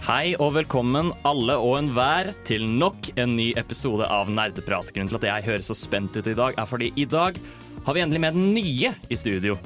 [0.00, 4.88] Hei og velkommen alle og enhver til nok en ny episode av Nerdeprat.
[4.94, 7.36] Grunnen til at jeg høres så spent ut i dag, er fordi i dag
[7.86, 9.58] har vi endelig med den nye i studio.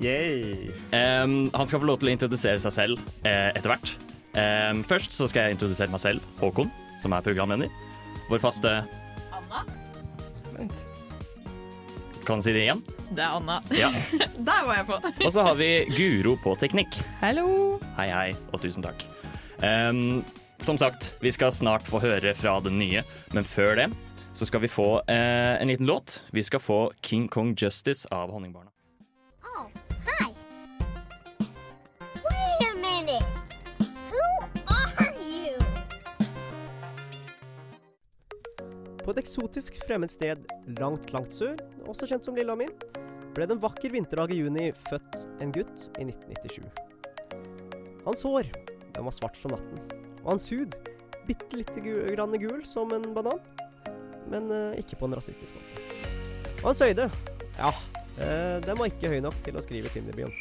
[0.00, 0.70] Yay.
[0.96, 3.92] Em, han skal få lov til å introdusere seg selv eh, etter hvert.
[4.36, 7.72] Um, først så skal jeg introdusere meg selv, Håkon, som er programleder.
[8.28, 8.72] Vår faste
[10.56, 10.82] Vent.
[12.26, 12.80] Kan du si det igjen?
[13.12, 13.60] Det er Anna.
[13.76, 13.92] Ja.
[14.48, 14.98] Der var jeg på.
[15.28, 16.98] Og så har vi Guro på teknikk.
[17.20, 17.76] Hallo.
[18.00, 19.04] Hei, hei, og tusen takk.
[19.66, 20.24] Em,
[20.58, 23.02] som sagt, vi skal snart få høre fra den nye,
[23.34, 23.90] men før det
[24.36, 26.22] så skal vi få eh, en liten låt.
[26.30, 28.70] Vi skal få King Kong Justice av Honningbarna.
[29.42, 29.66] Oh,
[30.04, 30.28] hi.
[32.26, 33.24] Wait a minute.
[34.12, 34.22] Who
[34.66, 35.56] are you?
[39.04, 40.44] På et eksotisk fremmed sted
[40.78, 41.56] langt, langt sør,
[41.88, 42.70] også kjent som Lillehammer,
[43.32, 46.60] ble det en vakker vinterdag i juni født en gutt i 1997.
[48.04, 48.52] Hans hår
[48.96, 49.80] den var svart som natten,
[50.24, 50.74] og hans hud
[51.26, 53.40] bitte lite grann gul som en banan,
[54.30, 55.86] men eh, ikke på en rasistisk måte.
[56.62, 57.08] Og hans høyde,
[57.58, 57.72] ja,
[58.18, 60.34] eh, den var ikke høy nok til å skrive Tinder-bioen.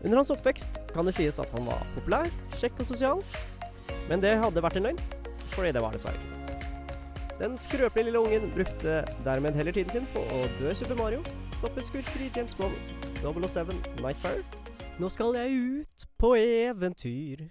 [0.00, 3.24] Under hans oppvekst kan det sies at han var populær, kjekk og sosial,
[4.08, 5.02] men det hadde vært en løgn
[5.50, 6.66] fordi det var dessverre ikke sant.
[7.40, 11.24] Den skrøpelige lille ungen brukte dermed heller tiden sin på å dø Super Mario,
[11.58, 12.76] stoppe skurker i James Bond,
[13.24, 14.59] 007, Nightfire.
[15.00, 17.46] Nå skal jeg ut på eventyr,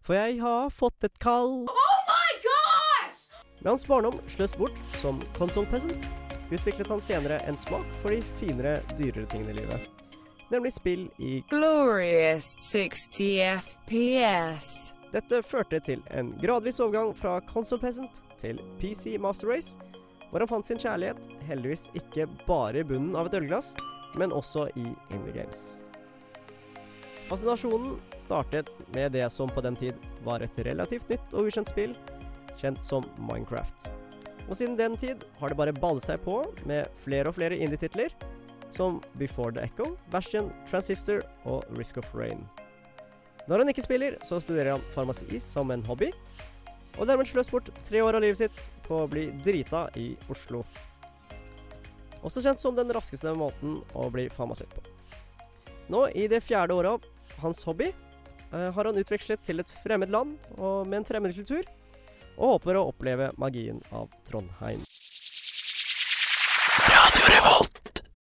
[0.00, 1.66] for jeg har fått et kall.
[1.68, 3.18] Oh my gosh!
[3.58, 6.08] Med hans barndom sløst bort som console peasant,
[6.48, 9.90] utviklet han senere en smak for de finere, dyrere tingene i livet.
[10.48, 14.72] Nemlig spill i glorious 60 FPS.
[15.12, 19.76] Dette førte til en gradvis overgang fra console peasant til PC Master Race,
[20.30, 23.74] hvor han fant sin kjærlighet, heldigvis ikke bare i bunnen av et ølglass,
[24.16, 25.82] men også i indie games.
[27.26, 29.94] Fascinasjonen startet med det som på den tid
[30.24, 31.96] var et relativt nytt og ukjent spill,
[32.60, 33.88] kjent som Minecraft.
[34.46, 36.38] Og siden den tid har det bare ballet seg på
[36.70, 38.14] med flere og flere indie-titler,
[38.70, 42.44] som Before the Echo, Bastion, Transistor og Risk of Rain.
[43.50, 46.12] Når han ikke spiller, så studerer han farmasi som en hobby,
[46.96, 50.62] og dermed sløst bort tre år av livet sitt på å bli drita i Oslo.
[52.22, 54.86] Også kjent som den raskeste måten å bli farmasøyt på.
[55.90, 57.92] Nå, i det fjerde året hans hobby,
[58.52, 61.64] eh, har han utvekslet til et fremmed land og med en fremmed kultur,
[62.36, 64.82] og håper å oppleve magien av Trondheim.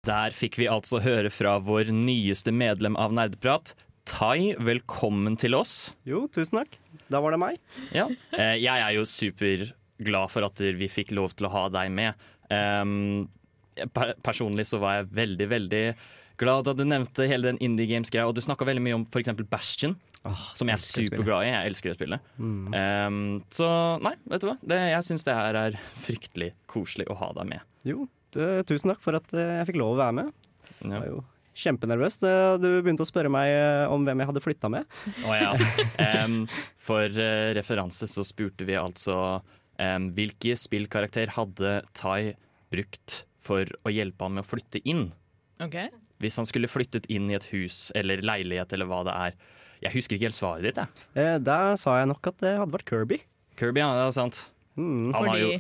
[0.08, 3.76] Der fikk vi altså høre fra vår nyeste medlem av Nerdeprat.
[4.10, 5.92] Tai, velkommen til oss.
[6.08, 6.80] Jo, tusen takk.
[7.12, 7.60] Da var det meg.
[7.94, 8.08] Ja.
[8.34, 12.30] Eh, jeg er jo superglad for at vi fikk lov til å ha deg med.
[14.26, 15.84] Personlig så var jeg veldig, veldig
[16.40, 19.32] glad da du nevnte hele den Indie Games-greia, og du snakka veldig mye om f.eks.
[19.52, 19.96] Bastion,
[20.56, 21.52] som jeg er det superglad i.
[21.54, 22.30] Jeg elsker det spillet.
[22.40, 22.70] Mm.
[22.76, 23.20] Um,
[23.54, 23.68] så
[24.04, 24.56] nei, vet du hva.
[24.72, 27.68] Det, jeg syns det her er fryktelig koselig å ha deg med.
[27.88, 30.34] Jo, t- tusen takk for at eh, jeg fikk lov å være med.
[30.80, 30.88] Ja.
[30.88, 31.22] Jeg var jo
[31.60, 35.00] kjempenervøs da du begynte å spørre meg eh, om hvem jeg hadde flytta med.
[35.28, 35.54] Å ja.
[36.24, 36.42] um,
[36.90, 42.34] for uh, referanse så spurte vi altså um, hvilke spillkarakter hadde Tai
[42.72, 45.10] brukt for å hjelpe han med å flytte inn?
[45.64, 45.76] Ok.
[46.20, 49.36] Hvis han skulle flyttet inn i et hus eller leilighet eller hva det er.
[49.86, 50.80] Jeg husker ikke helt svaret ditt.
[50.80, 51.08] Jeg.
[51.16, 53.22] Eh, da sa jeg nok at det hadde vært Kirby.
[53.60, 54.42] Kirby, ja, det er sant.
[54.80, 55.12] Mm.
[55.16, 55.60] Han har Fordi jo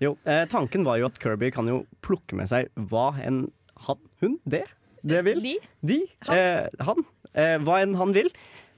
[0.00, 3.46] Jo, eh, tanken var jo at Kirby kan jo plukke med seg hva enn
[3.86, 4.66] han, hun, det,
[5.06, 5.40] det vil.
[5.44, 5.54] De?
[5.80, 6.00] De,
[6.32, 8.28] eh, han, eh, hva enn han vil.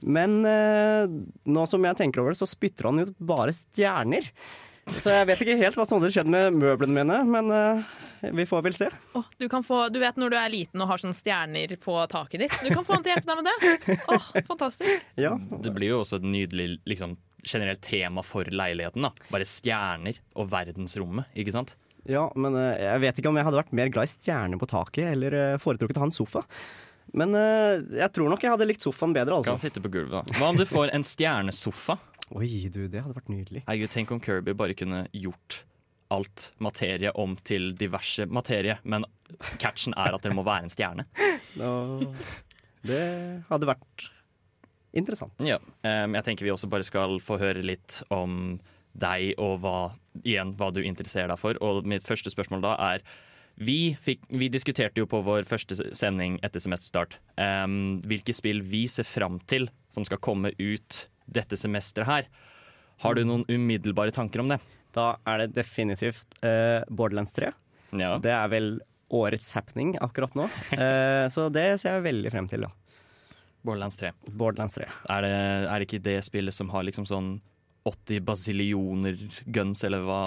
[0.03, 1.07] Men eh,
[1.47, 4.27] nå som jeg tenker over det, så spytter han ut bare stjerner.
[4.91, 8.45] Så jeg vet ikke helt hva som hadde skjedd med møblene mine, men uh, vi
[8.47, 8.89] får vel se.
[9.15, 11.95] Oh, du, kan få, du vet når du er liten og har sånne stjerner på
[12.11, 12.57] taket ditt?
[12.65, 13.97] Du kan få han til å hjelpe deg med det.
[14.11, 15.07] Oh, fantastisk.
[15.19, 17.15] Ja, Det blir jo også et nydelig liksom,
[17.47, 19.07] generelt tema for leiligheten.
[19.07, 21.75] da Bare stjerner og verdensrommet, ikke sant?
[22.03, 24.67] ja men uh, jeg vet ikke om jeg hadde vært mer glad i stjerner på
[24.67, 26.43] taket eller uh, foretrukket å ha en sofa.
[27.13, 29.67] Men jeg tror nok jeg hadde likt sofaen bedre, Kan altså.
[29.67, 30.37] sitte på gulvet, da.
[30.39, 31.97] Hva om du får en stjernesofa?
[32.33, 33.61] Oi, du, det hadde vært nydelig.
[33.67, 35.59] Herregud, tenk om Kirby bare kunne gjort
[36.13, 39.05] alt materie om til diverse materie, men
[39.61, 41.07] catchen er at det må være en stjerne.
[41.53, 41.99] No,
[42.81, 44.07] det hadde vært
[44.97, 45.35] interessant.
[45.45, 48.55] Ja, Um, Jeg tenker vi også bare skal få høre litt om
[48.97, 49.91] deg og hva,
[50.23, 51.59] igjen, hva du interesserer deg for.
[51.61, 53.05] Og mitt første spørsmål da er
[53.61, 58.87] vi, fikk, vi diskuterte jo på vår første sending etter semesterstart um, hvilke spill vi
[58.89, 61.03] ser fram til som skal komme ut
[61.33, 62.31] dette semesteret her.
[63.03, 64.59] Har du noen umiddelbare tanker om det?
[64.93, 67.49] Da er det definitivt uh, Borderlands 3.
[67.97, 68.15] Ja.
[68.21, 68.75] Det er vel
[69.13, 70.47] årets happening akkurat nå.
[70.73, 72.67] Uh, så det ser jeg veldig frem til.
[72.67, 72.71] da
[73.63, 74.11] Borderlands 3.
[74.27, 74.87] Borderlands 3.
[75.09, 75.33] Er det,
[75.71, 77.37] er det ikke det spillet som har liksom sånn
[77.83, 79.17] 80 basillioner
[79.51, 80.21] guns, eller hva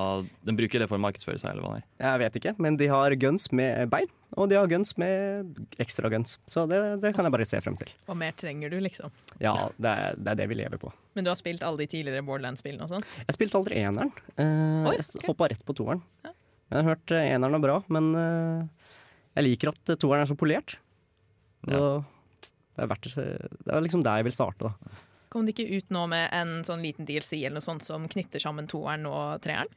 [0.45, 1.87] Den bruker det for å markedsføre seg, eller hva det er.
[2.05, 6.11] Jeg vet ikke, men de har guns med bein, og de har guns med ekstra
[6.13, 6.37] guns.
[6.45, 7.93] Så det, det kan jeg bare se frem til.
[8.09, 9.15] Hva mer trenger du, liksom?
[9.41, 10.93] Ja, det er, det er det vi lever på.
[11.17, 13.07] Men du har spilt alle de tidligere Borderlands-spillene og sånn?
[13.25, 14.13] Jeg spilte aldri eneren.
[14.37, 15.31] Eh, Oi, jeg ok.
[15.31, 16.05] hoppa rett på toeren.
[16.27, 16.35] Ja.
[16.67, 18.93] Jeg har hørt eh, eneren er bra, men eh,
[19.39, 20.77] jeg liker at eh, toeren er så polert.
[21.67, 21.81] Så
[22.77, 24.97] det er, verdt, det er liksom der jeg vil starte, da.
[25.37, 28.41] Kom det ikke ut nå med en sånn liten DLC eller noe sånt som knytter
[28.41, 29.69] sammen toeren og treeren?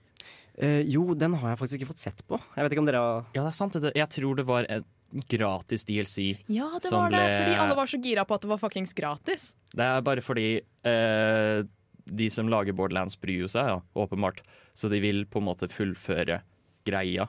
[0.56, 2.40] Uh, jo, den har jeg faktisk ikke fått sett på.
[2.56, 3.76] Jeg vet ikke om dere har Ja, det er sant.
[3.84, 4.86] Jeg tror det var en
[5.28, 6.30] gratis DLC.
[6.48, 8.96] Ja, det var det, ble- fordi alle var så gira på at det var fuckings
[8.96, 9.50] gratis.
[9.76, 10.48] Det er bare fordi
[10.88, 11.68] uh,
[12.10, 14.40] de som lager Borderlands bryr seg, ja, åpenbart.
[14.78, 16.40] Så de vil på en måte fullføre
[16.88, 17.28] greia,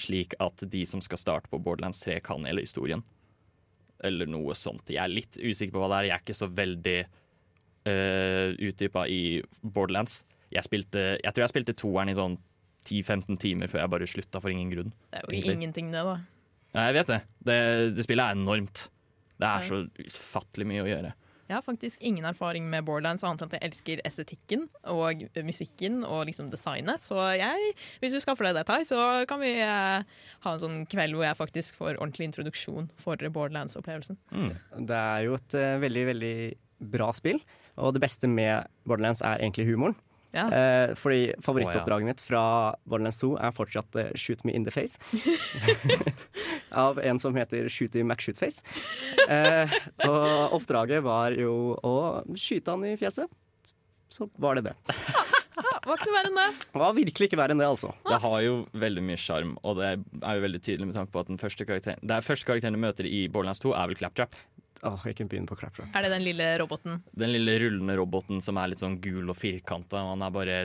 [0.00, 3.04] slik at de som skal starte på Borderlands 3, kan hele historien.
[4.04, 4.88] Eller noe sånt.
[4.92, 6.08] Jeg er litt usikker på hva det er.
[6.10, 6.98] Jeg er ikke så veldig
[7.86, 9.20] uh, utdypa i
[9.62, 10.24] Borderlands.
[10.52, 12.36] Jeg, spilte, jeg tror jeg spilte toeren i sånn
[12.86, 14.92] 10-15 timer før jeg bare slutta for ingen grunn.
[15.10, 15.56] Det er jo Egentlig.
[15.58, 16.16] ingenting, det, da.
[16.76, 17.20] Ja, Jeg vet det.
[17.48, 17.60] det.
[17.96, 18.88] Det spillet er enormt.
[19.36, 19.68] Det er Ja.
[19.68, 21.12] så ufattelig mye å gjøre.
[21.46, 26.00] Jeg har faktisk ingen erfaring med Borderlands, annet enn at jeg elsker estetikken og musikken
[26.02, 26.98] og liksom designet.
[26.98, 30.02] Så jeg, hvis du skaffer deg det, Tai, så kan vi eh,
[30.42, 34.18] ha en sånn kveld hvor jeg faktisk får ordentlig introduksjon for Borderlands-opplevelsen.
[34.32, 34.50] Mm.
[34.90, 36.34] Det er jo et uh, veldig, veldig
[36.96, 37.38] bra spill.
[37.76, 39.96] Og det beste med Borderlands er egentlig humoren.
[40.34, 40.46] Ja.
[40.52, 42.42] Eh, fordi favorittoppdraget mitt fra
[42.84, 44.98] Borderlands 2 er fortsatt uh, 'Shoot me in the face'.
[46.86, 48.62] Av en som heter Shooty McShootface.
[49.28, 51.96] Eh, og oppdraget var jo å
[52.36, 53.30] skyte han i fjeset.
[54.12, 54.76] Så var det det.
[55.86, 56.66] Var ikke noe verre enn det?
[56.66, 57.92] Det var virkelig ikke verre enn det, altså.
[58.08, 61.22] Det har jo veldig mye sjarm, og det er jo veldig tydelig med tanke på
[61.22, 64.00] at den første karakteren Det er første karakteren du møter i Borderlands 2, er vel
[64.00, 64.34] Claptrap.
[64.82, 65.88] Åh, kan begynne på Claptrap.
[65.96, 67.00] Er det den lille roboten?
[67.16, 70.58] Den lille rullende roboten som er litt sånn gul og firkanta, og han er bare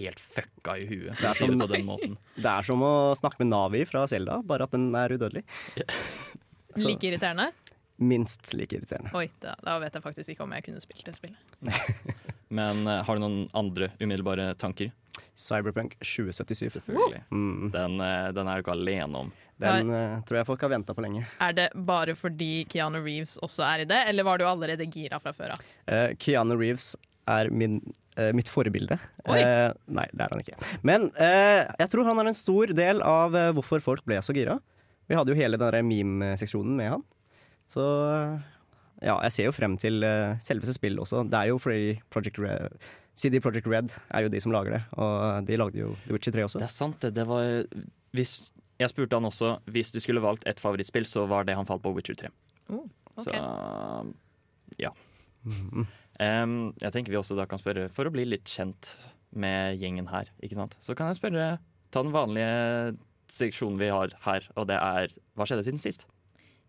[0.00, 1.16] helt fucka i huet.
[1.20, 2.16] Det er det på den måten.
[2.40, 5.44] Det er som å snakke med Navi fra Selda, bare at den er udødelig.
[6.76, 7.50] Så- Like irriterende?
[8.00, 9.10] Minst like irriterende.
[9.12, 11.50] Oi, da, da vet jeg faktisk ikke om jeg kunne spilt det spillet.
[12.60, 14.88] Men uh, har du noen andre umiddelbare tanker?
[15.36, 16.78] Cyberpunk 2077.
[16.78, 17.20] Selvfølgelig.
[17.28, 17.68] Mm.
[17.74, 19.32] Den, uh, den er du ikke alene om.
[19.60, 21.26] Den uh, tror jeg folk har venta på lenge.
[21.42, 25.20] Er det bare fordi Keanu Reeves også er i det, eller var du allerede gira
[25.22, 25.64] fra før av?
[25.84, 26.94] Uh, Keanu Reeves
[27.30, 27.78] er min,
[28.18, 28.96] uh, mitt forbilde.
[29.28, 29.38] Oi.
[29.38, 30.70] Eh, nei, det er han ikke.
[30.86, 34.58] Men eh, jeg tror han er en stor del av hvorfor folk ble så gira.
[35.10, 37.04] Vi hadde jo hele den meme-seksjonen med han.
[37.70, 37.84] Så
[39.00, 41.24] ja, jeg ser jo frem til uh, selveste spillet også.
[41.28, 42.74] Det er jo fordi Project Red,
[43.16, 44.82] CD Project Red er jo de som lager det.
[45.00, 46.60] Og de lagde jo The Witcher 3 også.
[46.60, 47.14] Det er sant, det.
[47.16, 47.64] det var,
[48.16, 48.34] hvis,
[48.80, 51.84] jeg spurte han også hvis du skulle valgt et favorittspill, så var det han falt
[51.84, 52.32] på Witcher 3.
[52.72, 53.24] Oh, ok.
[53.26, 53.34] Så
[54.80, 54.92] ja.
[56.20, 58.94] Um, jeg tenker vi også da kan spørre, for å bli litt kjent
[59.30, 60.74] med gjengen her, ikke sant?
[60.82, 61.50] så kan jeg spørre,
[61.94, 62.96] ta den vanlige
[63.30, 66.06] seksjonen vi har her, og det er hva skjedde siden sist?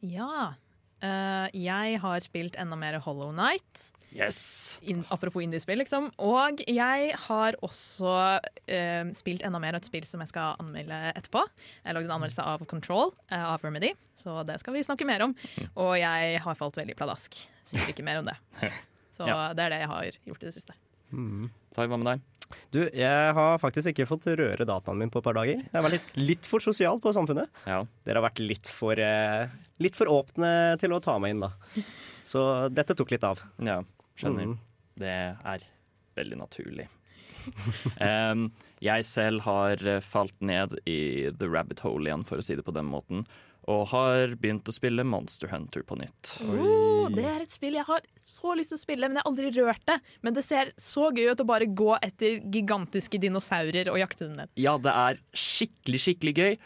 [0.06, 0.54] Ja.
[1.02, 3.90] Uh, jeg har spilt enda mer Hollow Night.
[4.12, 4.80] Yes!
[4.92, 6.10] In, apropos indiespill, liksom.
[6.20, 8.16] Og jeg har også
[8.68, 11.46] eh, spilt enda mer av et spill som jeg skal anmelde etterpå.
[11.86, 15.24] Jeg lagde en anmeldelse av Control eh, av Remedy, så det skal vi snakke mer
[15.30, 15.36] om.
[15.80, 17.40] Og jeg har falt veldig pladask.
[17.72, 18.36] Sier ikke mer om det.
[19.16, 19.52] Så Ja.
[19.54, 20.74] det er det jeg har gjort i det siste.
[21.12, 22.22] Takk, hva med deg?
[22.72, 25.60] Du, jeg har faktisk ikke fått røre dataen min på et par dager.
[25.72, 27.52] Jeg var litt, litt for sosial på Samfunnet.
[27.68, 27.82] Ja.
[28.08, 29.52] Dere har vært litt for, eh,
[29.84, 30.52] litt for åpne
[30.82, 31.52] til å ta meg inn, da.
[32.28, 33.40] Så dette tok litt av.
[33.64, 33.82] ja,
[34.22, 34.52] skjønner.
[34.54, 34.58] Mm.
[35.02, 35.20] Det
[35.54, 35.70] er
[36.18, 36.88] veldig naturlig.
[38.32, 38.50] um,
[38.82, 42.66] jeg selv har eh, falt ned i the rabbit hole igjen, for å si det
[42.66, 43.26] på den måten.
[43.70, 46.32] Og har begynt å spille Monster Hunter på nytt.
[46.50, 49.30] Oh, det er et spill jeg har så lyst til å spille, men jeg har
[49.30, 50.00] aldri rørt det.
[50.26, 54.40] Men det ser så gøy ut å bare gå etter gigantiske dinosaurer og jakte dem
[54.40, 54.54] ned.
[54.58, 56.58] Ja, det er skikkelig, skikkelig gøy,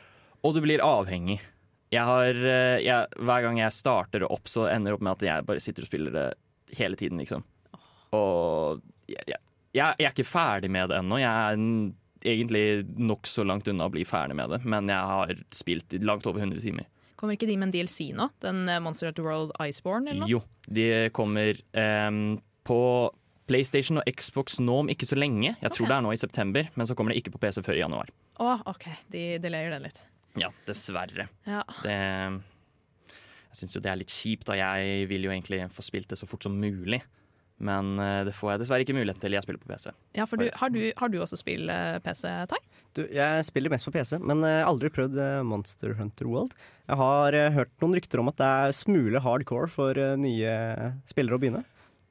[0.48, 1.42] og du blir avhengig.
[1.94, 5.18] Jeg har, eh, jeg, hver gang jeg starter det opp, så ender det opp med
[5.18, 6.30] at jeg bare sitter og spiller det
[6.78, 7.44] hele tiden, liksom.
[8.16, 9.40] Og jeg, jeg,
[9.76, 11.20] jeg er ikke ferdig med det ennå.
[11.22, 11.60] Jeg er
[12.26, 12.66] egentlig
[12.98, 16.64] nokså langt unna å bli ferdig med det, men jeg har spilt langt over 100
[16.64, 16.88] timer.
[17.16, 18.28] Kommer ikke de med en DLC nå?
[18.44, 20.32] Den Monster Monster Hunter World Iceborne eller noe?
[20.32, 22.80] Jo, de kommer um, på
[23.48, 25.54] PlayStation og Xbox nå om ikke så lenge.
[25.54, 25.92] Jeg tror okay.
[25.92, 28.12] det er nå i september, men så kommer det ikke på PC før i januar.
[28.42, 30.02] Å, OK, de delayer den litt.
[30.36, 31.30] Ja, dessverre.
[31.48, 31.62] Ja.
[31.86, 31.96] Det,
[33.56, 34.58] jeg syns jo det er litt kjipt, da.
[34.60, 37.02] Jeg vil jo egentlig få spilt det så fort som mulig.
[37.64, 39.32] Men eh, det får jeg dessverre ikke mulighet til.
[39.32, 39.94] Jeg spiller på PC.
[40.18, 42.60] Ja, for du, har, du, har du også spill eh, PC, Tai?
[43.16, 46.52] Jeg spiller mest på PC, men aldri prøvd eh, Monster Hunter World.
[46.90, 50.52] Jeg har eh, hørt noen rykter om at det er smule hardcore for eh, nye
[51.08, 51.64] spillere å begynne.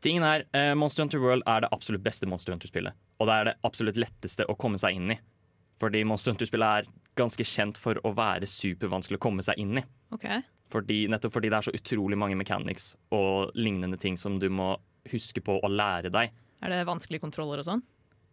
[0.04, 2.96] Tingen er, eh, Monster Hunter World er det absolutt beste Monster Hunter-spillet.
[3.20, 5.20] Og det er det absolutt letteste å komme seg inn i.
[5.80, 9.84] Fordi Monster Hunter-spillet er ganske kjent for å være supervanskelig å komme seg inn i.
[10.14, 10.26] OK.
[10.72, 14.74] Fordi, nettopp fordi det er så utrolig mange mechanics og lignende ting som du må
[15.12, 16.32] huske på å lære deg.
[16.64, 17.82] Er det vanskelige kontroller og sånn?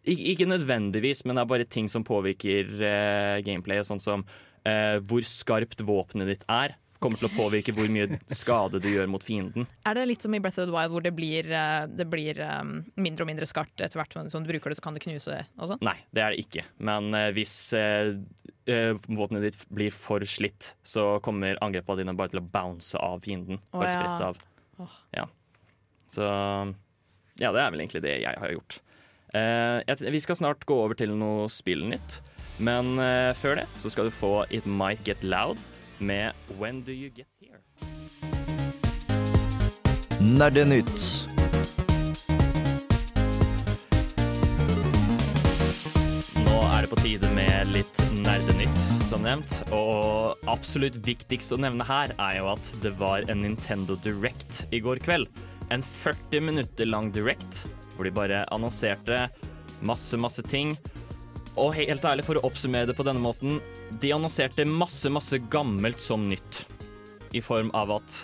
[0.02, 3.86] Ik ikke nødvendigvis, men det er bare ting som påvirker eh, gameplayet.
[3.86, 4.24] Sånn som
[4.66, 9.10] eh, hvor skarpt våpenet ditt er, kommer til å påvirke hvor mye skade du gjør
[9.10, 9.66] mot fienden.
[9.88, 12.38] Er det litt som i Breath of the Wild, hvor det blir, eh, det blir
[12.40, 12.62] eh,
[12.96, 15.68] mindre og mindre skarpt etter hvert som- du bruker det, så kan det knuse og
[15.72, 15.82] sånn?
[15.82, 16.64] Nei, det er det ikke.
[16.78, 18.14] Men eh, hvis eh,
[19.10, 23.58] våpenet ditt blir for slitt, så kommer angrepene dine bare til å bounce av fienden.
[23.72, 23.98] Bare Bare ja.
[23.98, 24.42] sprette av.
[24.78, 24.96] Oh.
[25.14, 25.26] Ja.
[26.12, 26.22] Så
[27.40, 28.80] ja, det er vel egentlig det jeg har gjort.
[29.34, 32.20] Eh, vi skal snart gå over til noe spillnytt,
[32.60, 35.58] men eh, før det så skal du få It Might Get Loud
[36.02, 37.60] med When Do You Get Here.
[40.20, 41.26] Nerdenytt.
[46.44, 49.60] Nå er det på tide med litt nerdenytt, som nevnt.
[49.74, 54.82] Og absolutt viktigst å nevne her er jo at det var en Nintendo Direct i
[54.82, 55.30] går kveld.
[55.74, 57.64] En 40 minutter lang Direct
[57.96, 59.26] hvor de bare annonserte
[59.82, 60.76] masse, masse ting.
[61.60, 63.58] Og helt ærlig, for å oppsummere det på denne måten,
[64.00, 66.62] de annonserte masse, masse gammelt som nytt.
[67.36, 68.16] I form av at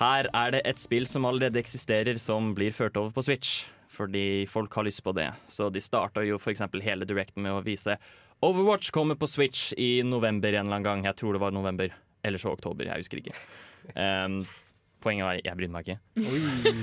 [0.00, 3.62] her er det et spill som allerede eksisterer, som blir ført over på Switch.
[3.96, 5.30] Fordi folk har lyst på det.
[5.48, 6.66] Så de starta jo f.eks.
[6.84, 7.96] hele directen med å vise
[8.44, 11.06] Overwatch kommer på Switch i november en eller annen gang.
[11.08, 11.94] Jeg tror det var november.
[12.26, 12.90] Eller så oktober.
[12.90, 13.32] Jeg husker ikke.
[13.94, 14.42] Um,
[15.00, 16.00] poenget var jeg bryr meg ikke.
[16.20, 16.42] Oi,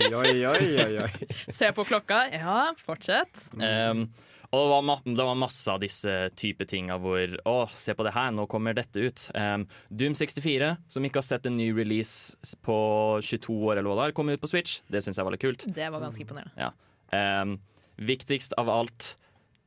[0.10, 1.28] oi, oi, oi, oi.
[1.60, 2.24] Se på klokka.
[2.34, 3.52] Ja, fortsett.
[3.60, 4.08] Um,
[4.54, 8.14] og det var, det var masse av disse type tinga hvor Å, se på det
[8.14, 9.24] her, nå kommer dette ut.
[9.34, 12.78] Um, Doom 64, som ikke har sett en ny release på
[13.26, 14.78] 22 år, eller hva det er, kommer ut på Switch.
[14.94, 15.66] Det syns jeg var litt kult.
[15.66, 16.70] Det var ganske imponerende.
[17.10, 17.58] Um,
[17.98, 19.16] viktigst av alt,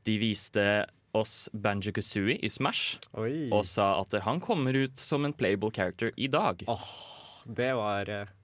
[0.06, 0.62] de viste
[1.16, 3.48] oss Banjo Kazooie i Smash, oi.
[3.50, 6.62] og sa at han kommer ut som en playable character i dag.
[7.46, 8.35] Det var eh,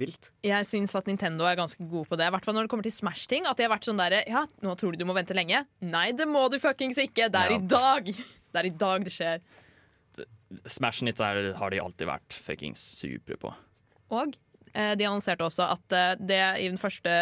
[0.00, 0.30] vilt.
[0.46, 2.26] Jeg syns at Nintendo er ganske god på det.
[2.28, 3.46] I hvert fall når det kommer til Smash-ting.
[3.50, 5.64] At de har vært sånn der Ja, nå tror du du må vente lenge.
[5.84, 7.28] Nei, det må du fuckings ikke!
[7.28, 7.58] Det er Ja.
[7.58, 8.12] i dag!
[8.52, 9.42] Det er i dag det skjer.
[10.66, 13.50] Smash Nytt er, har de alltid vært fuckings supre på.
[14.16, 14.32] Og
[14.72, 17.12] eh, de annonserte også at eh, det i den første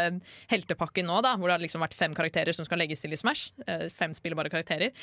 [0.52, 3.18] heltepakken nå, da, hvor det har liksom vært fem karakterer som skal legges til i
[3.18, 4.94] Smash, eh, fem spillbare karakterer,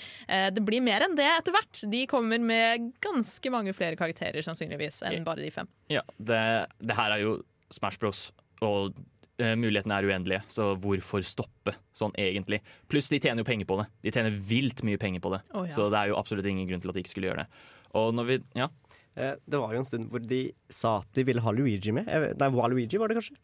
[0.55, 1.83] det blir mer enn det etter hvert.
[1.91, 5.67] De kommer med ganske mange flere karakterer sannsynligvis enn bare de fem.
[5.91, 6.39] Ja, det,
[6.79, 7.41] det her er jo
[7.73, 8.27] Smash Bros.
[8.63, 8.93] Og
[9.41, 12.61] eh, mulighetene er uendelige, så hvorfor stoppe sånn egentlig?
[12.91, 13.89] Pluss de tjener jo penger på det.
[14.05, 15.43] De tjener vilt mye penger på det.
[15.51, 15.75] Oh, ja.
[15.75, 17.63] Så det er jo absolutt ingen grunn til at de ikke skulle gjøre det.
[17.99, 18.69] Og når vi, ja,
[19.15, 22.09] Eh, det var jo en stund hvor de sa at de ville ha Luigi med.
[22.09, 23.37] Nei, Waluigi var det kanskje?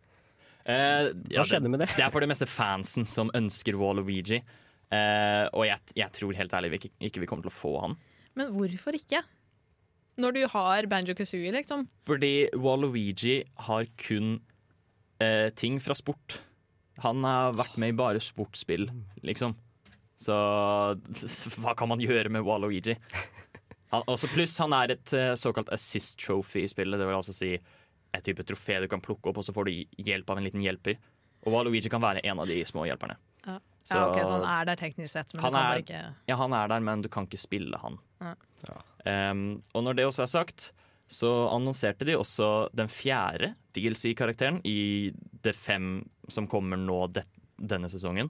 [0.66, 1.92] eh, ja Hva skjedde med det?
[1.96, 4.42] Det er for det meste fansen som ønsker Waluigi.
[4.90, 7.76] Eh, og jeg, jeg tror helt ærlig vi ikke, ikke vi kommer til å få
[7.84, 7.98] han.
[8.40, 9.22] Men hvorfor ikke?
[10.20, 11.86] Når du har Banjo Kazooie, liksom.
[12.08, 14.42] Fordi Waluigi har kun
[15.22, 16.42] eh, ting fra sport.
[17.06, 18.90] Han har vært med i bare sportsspill,
[19.24, 19.56] liksom.
[20.20, 20.36] Så
[21.64, 22.98] hva kan man gjøre med Waluigi?
[23.94, 27.00] Han, også pluss han er et eh, såkalt assist trophy i spillet.
[27.00, 30.04] Det vil altså si et type trofé du kan plukke opp, og så får du
[30.10, 31.00] hjelp av en liten hjelper.
[31.46, 33.16] Og Waluigi kan være en av de små hjelperne.
[33.48, 33.60] Ja.
[33.90, 35.84] Så- ja, ok, Så han er der teknisk sett, men Han du kan er- bare
[35.86, 37.96] ikke Ja, han er der, men du kan ikke spille han.
[38.22, 38.34] Ja.
[39.06, 40.72] Um, og når det også er sagt,
[41.10, 47.24] så annonserte de også den fjerde DLC-karakteren i det fem som kommer nå det,
[47.58, 48.29] denne sesongen.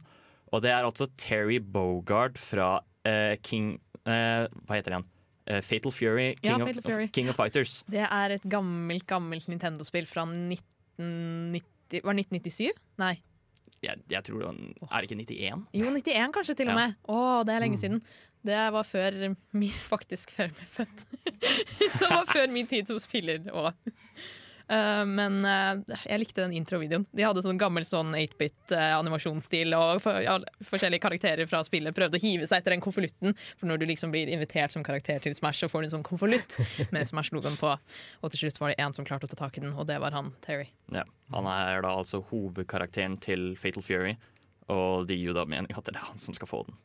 [0.54, 3.74] Og det er altså Terry Bogard fra uh, King
[4.08, 5.10] uh, Hva heter det igjen?
[5.50, 7.08] Eh, Fatal Fury, Ja, King, Fatal of, Fury.
[7.10, 7.80] King of Fighters.
[7.90, 12.70] Det er et gammelt, gammelt Nintendo-spill fra 1990 Var det 1997?
[13.02, 13.16] Nei.
[13.82, 15.66] Jeg, jeg tror det var- Er det ikke 91?
[15.74, 16.86] Jo, 91 kanskje til og Ja.
[16.88, 16.96] med.
[17.08, 18.02] Å, det er lenge siden.
[18.42, 19.16] Det var før
[19.94, 21.08] faktisk før jeg ble født.
[21.96, 23.74] Så det var før min tid som spiller òg.
[25.10, 27.08] men uh, jeg likte den introvideoen.
[27.16, 30.36] De hadde sånn gammel sånn 8-bit-animasjonsstil, uh, og for, ja,
[30.70, 33.34] forskjellige karakterer fra spillet prøvde å hive seg etter den konvolutten.
[33.58, 36.06] For når du liksom blir invitert som karakter til Smash, så får du en sånn
[36.06, 36.60] konvolutt
[36.94, 37.74] med Smash-logoen på.
[38.22, 39.98] Og til slutt var det én som klarte å ta tak i den, og det
[40.04, 40.70] var han, Terry.
[40.94, 41.08] Ja.
[41.34, 44.16] Han er da altså hovedkarakteren til Fatal Fury.
[44.70, 46.78] og de gir jo da mening at det er han som skal få den.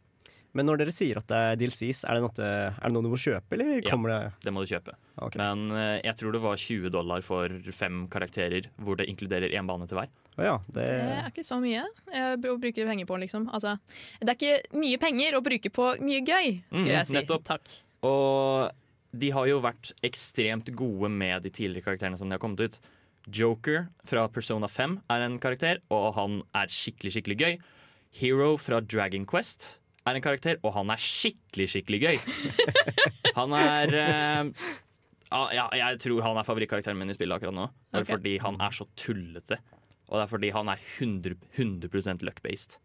[0.54, 3.11] Men når dere sier at det er DLCs, er det noe, er det noe du
[3.11, 3.96] må kjøpe, eller Ja.
[3.96, 4.94] det Det må du kjøpe.
[5.18, 5.38] Okay.
[5.40, 9.66] Men eh, jeg tror det var 20 dollar for fem karakterer, hvor det inkluderer én
[9.66, 10.08] bane til hver.
[10.38, 11.82] Oh, ja, det, Det er ikke så mye
[12.12, 13.49] eh, å bruke penger på, liksom.
[13.54, 13.76] Altså,
[14.20, 17.18] det er ikke mye penger å bruke på mye gøy, skulle mm, jeg si.
[17.18, 17.44] nettopp.
[17.50, 17.76] Takk.
[18.06, 18.70] Og
[19.14, 22.78] de har jo vært ekstremt gode med de tidligere karakterene som de har kommet ut.
[23.30, 27.54] Joker fra Persona 5 er en karakter, og han er skikkelig, skikkelig gøy.
[28.20, 32.18] Hero fra Dragon Quest er en karakter, og han er skikkelig, skikkelig gøy.
[33.34, 34.66] Han er eh,
[35.34, 37.64] ja, ja, Jeg tror han er favorittkarakteren min i spillet akkurat nå.
[37.90, 38.12] Bare okay.
[38.14, 39.58] fordi han er så tullete.
[40.06, 42.76] Og det er fordi han er 100, 100 luck-based.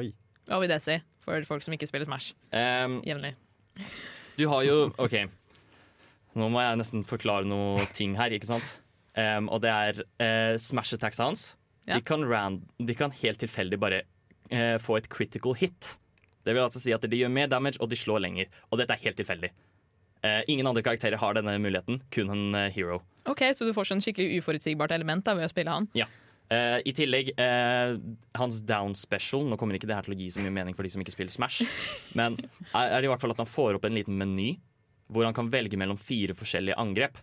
[0.00, 0.08] Oi.
[0.48, 3.36] Hva vil det si for folk som ikke spiller Smash Um, jevnlig?
[4.34, 5.14] Du har jo OK.
[6.34, 8.78] Nå må jeg nesten forklare noe ting her, ikke sant?
[9.14, 11.52] Um, og det er uh, smash attacksa hans.
[11.86, 11.98] Ja.
[11.98, 14.02] De, kan ran, de kan helt tilfeldig bare
[14.50, 15.96] uh, få et critical hit.
[16.42, 18.50] Det vil altså si at de gjør mer damage, og de slår lenger.
[18.70, 19.52] Og dette er helt tilfeldig.
[20.22, 23.00] Uh, ingen andre karakterer har denne muligheten, kun en uh, hero.
[23.26, 25.88] Ok, Så du får sånn skikkelig uforutsigbart element da ved å spille han?
[26.52, 27.30] Eh, I tillegg,
[28.34, 30.84] hans down special Nå kommer ikke det her til å gi så mye mening for
[30.84, 31.62] de som ikke spiller Smash,
[32.18, 32.34] men
[32.74, 34.50] er, er i hvert fall at han får opp en liten meny
[35.12, 37.20] hvor han kan velge mellom fire forskjellige angrep.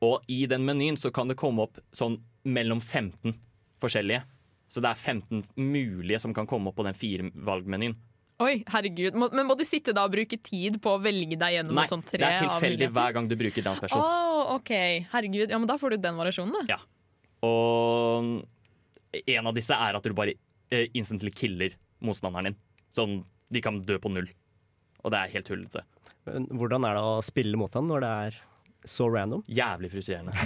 [0.00, 2.16] Og i den menyen så kan det komme opp sånn
[2.48, 3.34] mellom 15
[3.80, 4.22] forskjellige.
[4.70, 7.96] Så det er 15 mulige som kan komme opp på den firevalgmenyen.
[8.40, 9.16] Oi, herregud.
[9.20, 11.84] Må, men må du sitte da og bruke tid på å velge deg gjennom Nei,
[11.84, 14.72] et sånt tre det er tilfeldig hver gang du bruker down Å, Oh, OK.
[15.12, 15.52] Herregud.
[15.52, 16.78] Ja, men da får du den variasjonen, da.
[16.78, 16.80] Ja.
[17.46, 18.40] Og
[19.20, 20.36] en av disse er at du bare
[20.72, 22.60] uh, instantly killer motstanderen din.
[22.90, 23.18] Sånn,
[23.52, 24.30] de kan dø på null.
[25.04, 25.84] Og det er helt hullete.
[26.28, 28.40] Men hvordan er det å spille mot han når det er
[28.88, 29.44] så random?
[29.52, 30.32] Jævlig frustrerende.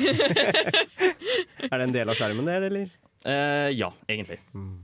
[1.65, 2.91] Er det en del av skjermen der, eller?
[3.25, 4.37] Eh, ja, egentlig.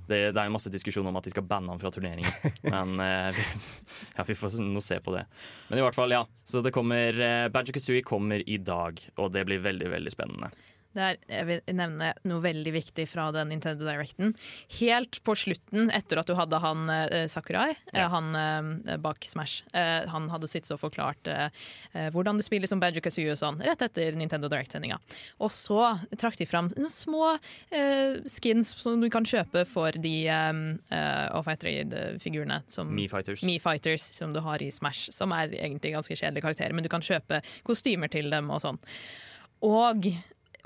[0.09, 2.53] Det, det er masse diskusjon om at de skal banne ham fra turneringen.
[2.73, 3.45] Men uh, vi,
[4.17, 5.27] ja, vi får nå se på det.
[5.69, 6.23] Men i hvert fall, ja.
[6.49, 10.49] Så det kommer uh, Banjo Kazooie kommer i dag, og det blir veldig, veldig spennende.
[10.93, 14.33] Det er, jeg vil nevne noe veldig viktig fra den Nintendo Directen.
[14.81, 18.09] Helt på slutten, etter at du hadde han eh, Sakurai, eh, Ja.
[18.11, 21.47] han eh, bak Smash, eh, han hadde sittet og forklart eh,
[21.95, 24.99] eh, hvordan du spiller som Banjo Kazooie og sånn, rett etter Nintendo Direct-sendinga.
[25.39, 25.79] Og så
[26.19, 27.37] trakk de fram noen små
[28.27, 30.17] skins som du kan kjøpe for de
[31.39, 32.63] Off-Fighter-figurene.
[32.67, 33.43] som Me Fighters.
[33.47, 36.89] Me Fighters som du har i Smash, som er egentlig ganske kjedelige karakterer, men du
[36.93, 38.79] kan kjøpe kostymer til dem og sånn.
[39.63, 40.07] Og,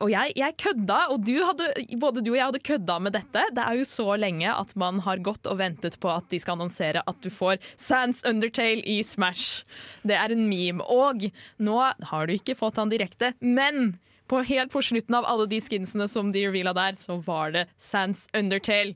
[0.03, 1.69] og jeg, jeg kødda, og du hadde,
[2.03, 3.43] både du og jeg hadde kødda med dette.
[3.55, 6.57] Det er jo så lenge at man har gått og ventet på at de skal
[6.57, 9.63] annonsere at du får Sans Undertale i Smash.
[10.03, 10.83] Det er en meme.
[10.91, 11.29] Og
[11.63, 11.77] nå
[12.11, 13.99] har du ikke fått han direkte, men
[14.31, 17.67] på, helt på slutten av alle de skinsene som de reveala der, så var det
[17.77, 18.95] Sans Undertale.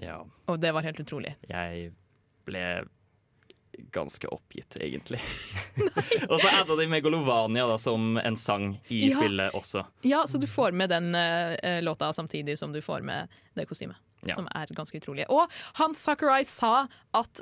[0.00, 1.36] Ja, Og det var helt utrolig.
[1.50, 1.92] jeg
[2.48, 2.62] ble
[3.90, 5.20] ganske oppgitt, egentlig.
[6.30, 9.16] og så adda de Megalovania da, som en sang i Ja.
[9.18, 9.84] spillet også.
[10.06, 13.96] Ja, så du får med den uh, låta samtidig som du får med det kostymet.
[14.26, 14.36] Ja.
[14.38, 15.24] Som er ganske utrolig.
[15.34, 17.40] Og han Sakurai sa at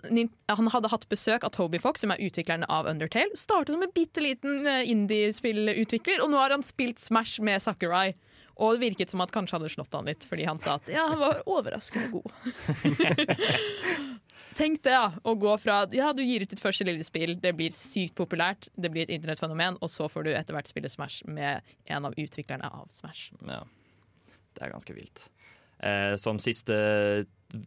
[0.48, 3.36] han hadde hatt besøk av Toby Fox, som er utviklerne av Undertale.
[3.36, 8.14] Startet som en bitte liten indiespillutvikler, indie-spillutvikler, og nå har han spilt Smash med Sakurai.
[8.60, 11.06] Og det virket som at kanskje hadde slått han litt, fordi han sa at ja,
[11.08, 12.32] han var overraskende god.
[14.58, 15.10] Tenk det, ja.
[15.22, 18.70] Å gå fra ja, du gir ut ditt første lille spill, det blir sykt populært,
[18.74, 22.16] det blir et internettfenomen, og så får du etter hvert spille Smash med en av
[22.18, 23.30] utviklerne av Smash.
[23.46, 23.62] Ja,
[24.56, 25.28] det er ganske vilt.
[25.80, 26.76] Eh, som siste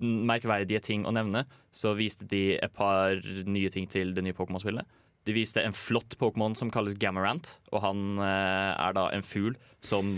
[0.04, 3.17] merkverdige ting å nevne, så viste de et par
[3.48, 4.86] nye ting til det nye Pokémon-spillet.
[5.24, 9.56] De viste en flott Pokémon som kalles Gamarant, og han eh, er da en fugl
[9.84, 10.12] som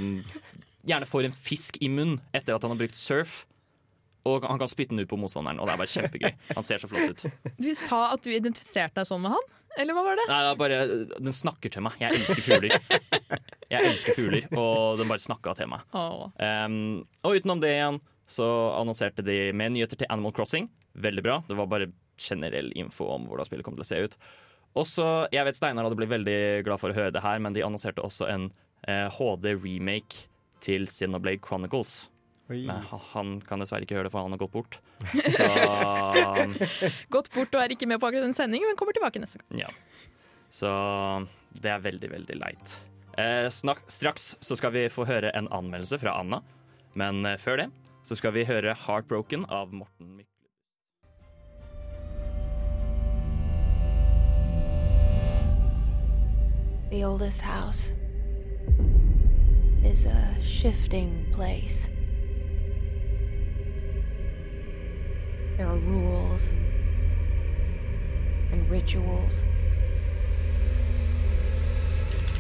[0.86, 3.44] gjerne får en fisk i munn etter at han har brukt surf.
[4.26, 6.32] Og han kan spytte den ut på motstanderen, og det er bare kjempegøy.
[6.58, 7.52] Han ser så flott ut.
[7.62, 9.52] Du sa at du identifiserte deg sånn med han?
[9.78, 10.26] Eller hva var det?
[10.30, 10.80] Nei, det bare,
[11.20, 11.98] Den snakker til meg.
[12.00, 12.76] Jeg elsker fugler.
[13.66, 15.84] Jeg elsker fugler, og den bare snakka til meg.
[15.92, 18.46] Um, og utenom det igjen så
[18.80, 20.70] annonserte de med nyheter til Animal Crossing.
[20.98, 21.40] Veldig bra.
[21.48, 24.18] Det var bare generell info om hvordan spillet kom til å se ut.
[24.80, 27.64] Også, jeg vet Steinar hadde blitt veldig glad for å høre det her, men de
[27.64, 28.50] annonserte også en
[28.88, 30.26] eh, HD-remake
[30.66, 32.06] til Xenoblade Chronicles.
[32.50, 32.60] Oi.
[32.70, 34.78] Men ha- han kan dessverre ikke høre det, for han har gått bort.
[35.38, 36.54] Så um,
[37.16, 39.66] Gått bort og er ikke med på akkurat den sendingen, men kommer tilbake neste gang.
[39.66, 39.72] ja.
[40.56, 40.70] Så
[41.60, 42.76] det er veldig, veldig leit.
[43.20, 46.40] Eh, snak, straks så skal vi få høre en anmeldelse fra Anna,
[46.96, 47.66] men eh, før det
[48.08, 50.32] så skal vi høre 'Heartbroken' av Morten Mykle.
[56.90, 57.92] The oldest house
[59.84, 61.90] is a shifting place.
[65.58, 66.52] There are rules
[68.52, 69.46] and rituals.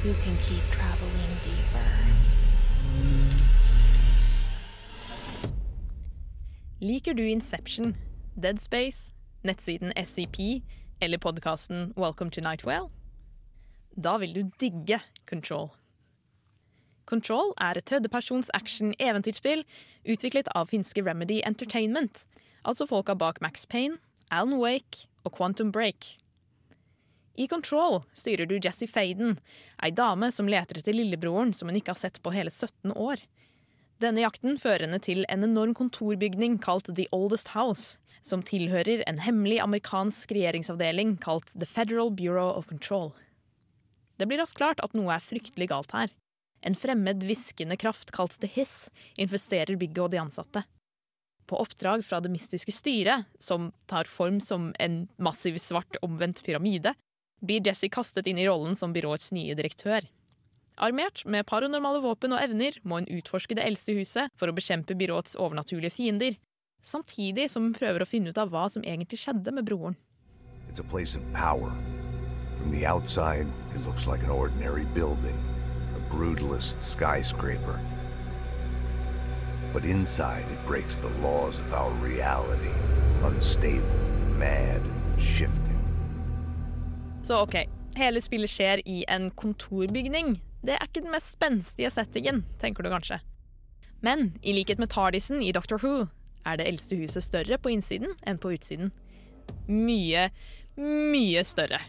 [0.04, 1.89] You can keep traveling deeper.
[6.82, 7.95] Liker du Inception,
[8.36, 10.62] Dead Space, nettsiden SCP
[10.99, 12.89] eller podkasten Welcome to Nightwell?
[13.95, 15.69] Da vil du digge Control.
[17.06, 19.63] Control er et tredjepersons action-eventyrspill
[20.06, 22.25] utviklet av finske Remedy Entertainment,
[22.65, 23.99] altså folka bak Max Payne,
[24.34, 26.17] Alan Wake og Quantum Break.
[27.36, 29.38] I Control styrer du Jesse Faden,
[29.84, 33.19] ei dame som leter etter lillebroren som hun ikke har sett på hele 17 år.
[34.04, 39.21] Denne jakten fører henne til en enorm kontorbygning kalt The Oldest House, som tilhører en
[39.23, 43.13] hemmelig amerikansk regjeringsavdeling kalt The Federal Bureau of Control.
[44.15, 46.12] Det blir raskt klart at noe er fryktelig galt her.
[46.65, 48.88] En fremmed, hviskende kraft kalt The Hiss
[49.21, 50.63] infesterer bygget og de ansatte.
[51.46, 56.96] På oppdrag fra det mystiske styret, som tar form som en massiv svart omvendt pyramide,
[57.46, 60.08] blir Jesse kastet inn i rollen som byråets nye direktør.
[60.78, 64.98] Armert med paranormale våpen og evner må hun utforske det eldste huset for å bekjempe
[64.98, 66.36] byråets overnaturlige fiender,
[66.84, 69.96] samtidig som hun prøver å finne ut av hva som egentlig skjedde med broren.
[70.70, 71.72] It's a place of power.
[72.58, 75.38] From the outside, it looks like an ordinary building,
[75.96, 77.80] a brutalist skyscraper.
[79.76, 82.72] But inside, it breaks the laws of our reality.
[83.24, 84.00] Unstable,
[84.40, 84.82] mad,
[85.20, 85.76] shifting.
[87.24, 87.56] Så OK,
[87.96, 90.38] hele spillet skjer i en kontorbygning.
[90.64, 93.20] Det er ikke den mest spenstige settingen, tenker du kanskje.
[94.00, 96.08] Men i likhet med Tardisen i Doctor Who
[96.46, 98.94] er det eldste huset større på innsiden enn på utsiden.
[99.68, 100.30] Mye,
[100.80, 101.84] mye større.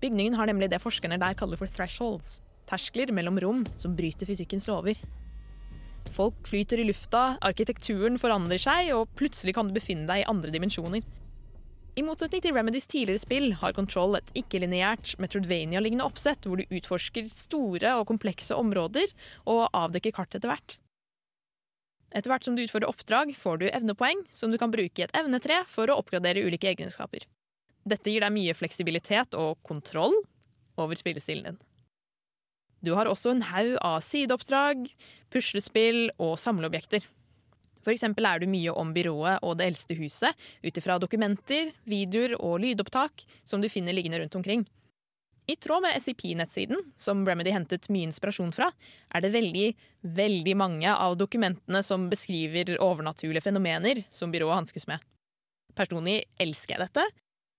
[0.00, 2.40] Bygningen har nemlig det forskerne der kaller for thresholds.
[2.64, 4.96] Terskler mellom rom som bryter fysikkens lover.
[6.10, 10.50] Folk flyter i lufta, arkitekturen forandrer seg, og plutselig kan du befinne deg i andre
[10.54, 11.04] dimensjoner.
[11.92, 17.28] I motsetning til Remedys tidligere spill har Control et ikke-lineært Metrodvania-lignende oppsett, hvor du utforsker
[17.28, 19.12] store og komplekse områder
[19.44, 20.78] og avdekker kart etter hvert.
[22.12, 25.14] Etter hvert som du utfører oppdrag, får du evnepoeng som du kan bruke i et
[25.16, 27.28] evnetre for å oppgradere ulike egenskaper.
[27.88, 30.16] Dette gir deg mye fleksibilitet og kontroll
[30.80, 31.60] over spillestilen din.
[32.82, 34.86] Du har også en haug av sideoppdrag,
[35.32, 37.06] puslespill og samleobjekter.
[37.90, 42.60] Eksempel er du mye om byrået og det eldste huset ut ifra dokumenter, videoer og
[42.62, 44.66] lydopptak som du finner liggende rundt omkring.
[45.50, 48.68] I tråd med SCP-nettsiden, som Remedy hentet mye inspirasjon fra,
[49.10, 49.72] er det veldig,
[50.14, 55.02] veldig mange av dokumentene som beskriver overnaturlige fenomener som byrået hanskes med.
[55.74, 57.08] Personlig elsker jeg dette,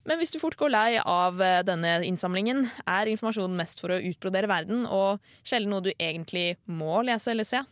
[0.03, 4.01] men hvis du fort går lei av eh, denne innsamlingen, er informasjonen mest for å
[4.03, 7.63] utbrodere verden, og sjelden noe du egentlig må lese eller se.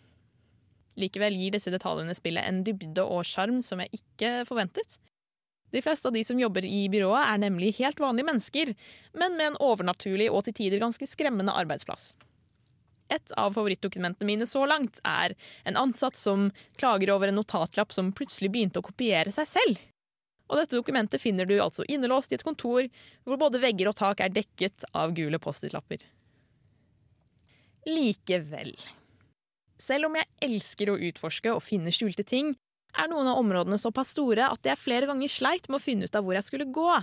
[0.99, 4.99] Likevel gir disse detaljene spillet en dybde og sjarm som jeg ikke forventet.
[5.71, 8.73] De fleste av de som jobber i byrået er nemlig helt vanlige mennesker,
[9.15, 12.11] men med en overnaturlig og til tider ganske skremmende arbeidsplass.
[13.11, 15.35] Et av favorittdokumentene mine så langt er
[15.67, 19.81] en ansatt som klager over en notatlapp som plutselig begynte å kopiere seg selv.
[20.51, 22.89] Og dette dokumentet finner du altså innelåst i et kontor
[23.23, 26.03] hvor både vegger og tak er dekket av gule Post-It-lapper.
[27.87, 28.75] Likevel.
[29.81, 32.51] Selv om jeg elsker å utforske og finne skjulte ting,
[32.91, 36.17] er noen av områdene såpass store at jeg flere ganger sleit med å finne ut
[36.19, 36.99] av hvor jeg skulle gå.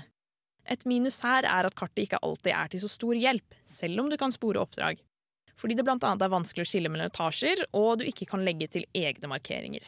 [0.68, 4.10] Et minus her er at kartet ikke alltid er til så stor hjelp, selv om
[4.12, 5.00] du kan spore oppdrag.
[5.58, 8.84] Fordi det annet er vanskelig å skille mellom etasjer, og du ikke kan legge til
[8.94, 9.82] egne markeringer.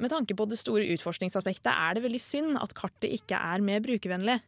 [0.00, 3.82] Med tanke på det store utforskningsaspektet er det veldig synd at kartet ikke er mer
[3.84, 4.38] brukervennlig.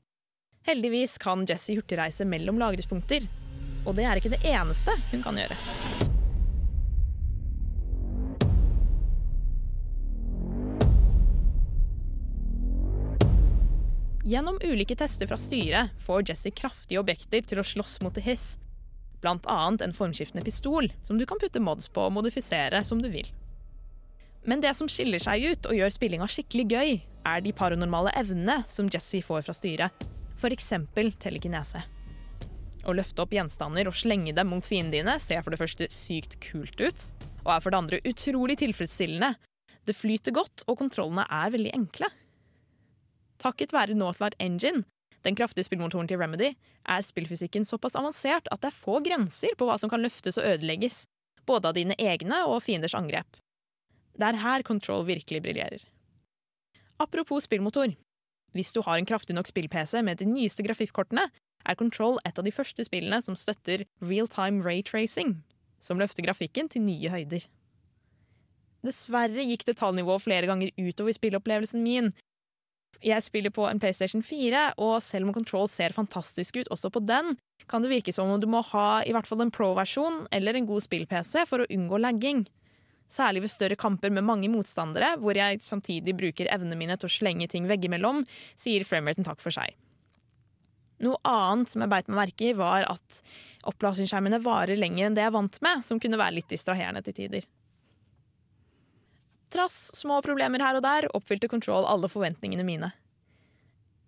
[0.64, 3.26] Heldigvis kan Jessie hurtigreise mellom lagringspunkter,
[3.84, 5.58] og det er ikke det eneste hun kan gjøre.
[14.24, 18.54] Gjennom ulike tester fra styret får Jessie kraftige objekter til å slåss mot The Hiss.
[19.20, 23.12] Blant annet en formskiftende pistol, som du kan putte mods på og modifisere som du
[23.12, 23.28] vil.
[24.44, 28.62] Men det som skiller seg ut og gjør spillinga skikkelig gøy, er de paranormale evnene
[28.66, 30.06] som Jessie får fra styret.
[30.38, 30.72] F.eks.
[31.22, 31.84] telekinese.
[32.82, 36.40] Å løfte opp gjenstander og slenge dem mot fiendene dine ser for det første sykt
[36.42, 37.06] kult ut,
[37.44, 39.36] og er for det andre utrolig tilfredsstillende.
[39.86, 42.10] Det flyter godt, og kontrollene er veldig enkle.
[43.42, 44.82] Takket være Northlight Engine,
[45.22, 46.52] den kraftige spillmotoren til Remedy,
[46.82, 50.46] er spillfysikken såpass avansert at det er få grenser på hva som kan løftes og
[50.50, 51.04] ødelegges,
[51.46, 53.41] både av dine egne og fienders angrep.
[54.18, 55.84] Det er her Control virkelig briljerer.
[57.00, 57.94] Apropos spillmotor.
[58.52, 61.30] Hvis du har en kraftig nok spill-PC med de nyeste grafikkortene,
[61.64, 65.38] er Control et av de første spillene som støtter real-time raytracing,
[65.80, 67.46] som løfter grafikken til nye høyder.
[68.82, 72.12] Dessverre gikk detaljnivået flere ganger utover spilleopplevelsen min,
[73.02, 77.00] Jeg spiller på en PlayStation 4, og selv om Control ser fantastisk ut også på
[77.02, 77.36] den,
[77.68, 80.68] kan det virke som om du må ha i hvert fall en pro-versjon eller en
[80.68, 82.44] god spill-PC for å unngå lagging.
[83.12, 87.12] Særlig ved større kamper med mange motstandere, hvor jeg samtidig bruker evnene mine til å
[87.12, 88.22] slenge ting veggimellom,
[88.56, 89.74] sier frameraten takk for seg.
[91.02, 93.22] Noe annet som jeg beit meg merke i, var at
[93.68, 97.18] opplastingsskjermene varer lenger enn det jeg er vant med, som kunne være litt distraherende til
[97.18, 97.46] tider.
[99.52, 102.94] Trass små problemer her og der oppfylte Control alle forventningene mine.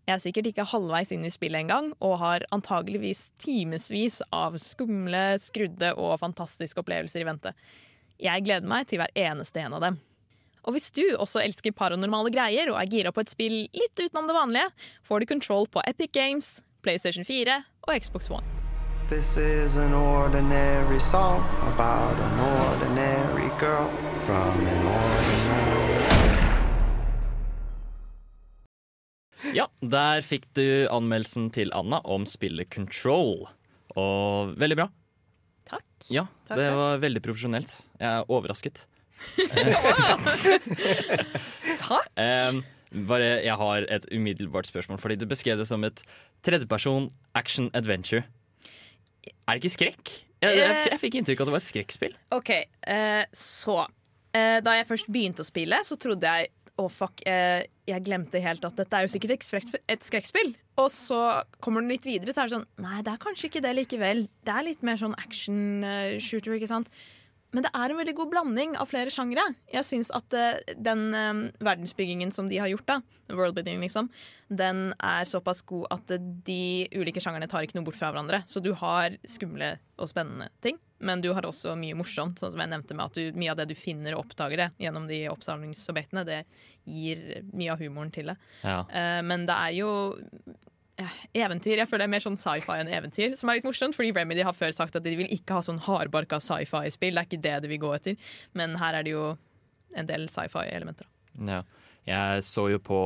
[0.05, 5.35] Jeg er sikkert ikke halvveis inn i spillet engang, og har antageligvis timevis av skumle,
[5.40, 7.53] skrudde og fantastiske opplevelser i vente.
[8.25, 9.97] Jeg gleder meg til hver eneste en av dem.
[10.65, 14.31] Og hvis du også elsker paranormale greier og er gira på et spill litt utenom
[14.31, 14.71] det vanlige,
[15.05, 16.47] får du Control på Epic Games,
[16.85, 18.47] PlayStation 4 og Xbox One.
[19.11, 23.91] This is an ordinary song about an ordinary girl
[24.25, 25.61] from an ordinary
[29.55, 33.45] Ja, der fikk du anmeldelsen til Anna om spillet Control.
[33.95, 34.89] Og veldig bra.
[35.69, 35.85] Takk.
[36.11, 36.79] Ja, Takk, det takk.
[36.81, 37.77] var veldig profesjonelt.
[38.00, 38.85] Jeg er overrasket.
[41.85, 42.09] Takk.
[42.18, 42.62] Em,
[43.09, 46.02] bare, jeg har et umiddelbart spørsmål, fordi du beskrev det som et
[46.46, 48.24] tredjeperson action adventure.
[49.46, 50.14] Er det ikke skrekk?
[50.44, 52.18] Jeg, jeg, jeg fikk inntrykk av at det var et skrekkspill.
[52.37, 52.50] OK,
[52.92, 53.78] eh, så
[54.37, 58.40] eh, Da jeg først begynte å spille, så trodde jeg å fuck, eh, jeg glemte
[58.42, 60.54] helt at dette er jo sikkert et, skrekk, et skrekkspill.
[60.83, 61.20] Og så
[61.62, 64.24] kommer den litt videre, så er det sånn Nei, det er kanskje ikke det likevel.
[64.44, 66.90] Det er litt mer sånn action-shooter, ikke sant.
[67.55, 69.45] Men det er en veldig god blanding av flere sjangre.
[69.71, 72.97] Jeg syns at uh, den uh, verdensbyggingen som de har gjort, da,
[73.31, 74.11] worldbuilding liksom,
[74.51, 78.43] den er såpass god at uh, de ulike sjangerne tar ikke noe bort fra hverandre.
[78.51, 82.43] Så du har skumle og spennende ting, men du har også mye morsomt.
[82.43, 84.69] Sånn som jeg nevnte med at du, Mye av det du finner og oppdager det
[84.83, 86.43] gjennom de oppsamlingsobjektene, det
[86.90, 88.35] gir mye av humoren til det.
[88.67, 88.83] Ja.
[89.25, 89.90] Men det er jo
[91.35, 91.78] eventyr.
[91.80, 93.96] Jeg føler det er mer sånn sci-fi enn eventyr, som er litt morsomt.
[93.96, 97.16] Fordi Remedy har før sagt at de vil ikke ha sånn hardbarka sci-fi-spill.
[97.16, 98.30] Det er ikke det de vil gå etter.
[98.59, 99.33] Men her er det jo
[99.94, 101.09] en del sci-fi-elementer.
[101.48, 101.62] Ja.
[102.04, 102.98] Jeg så jo på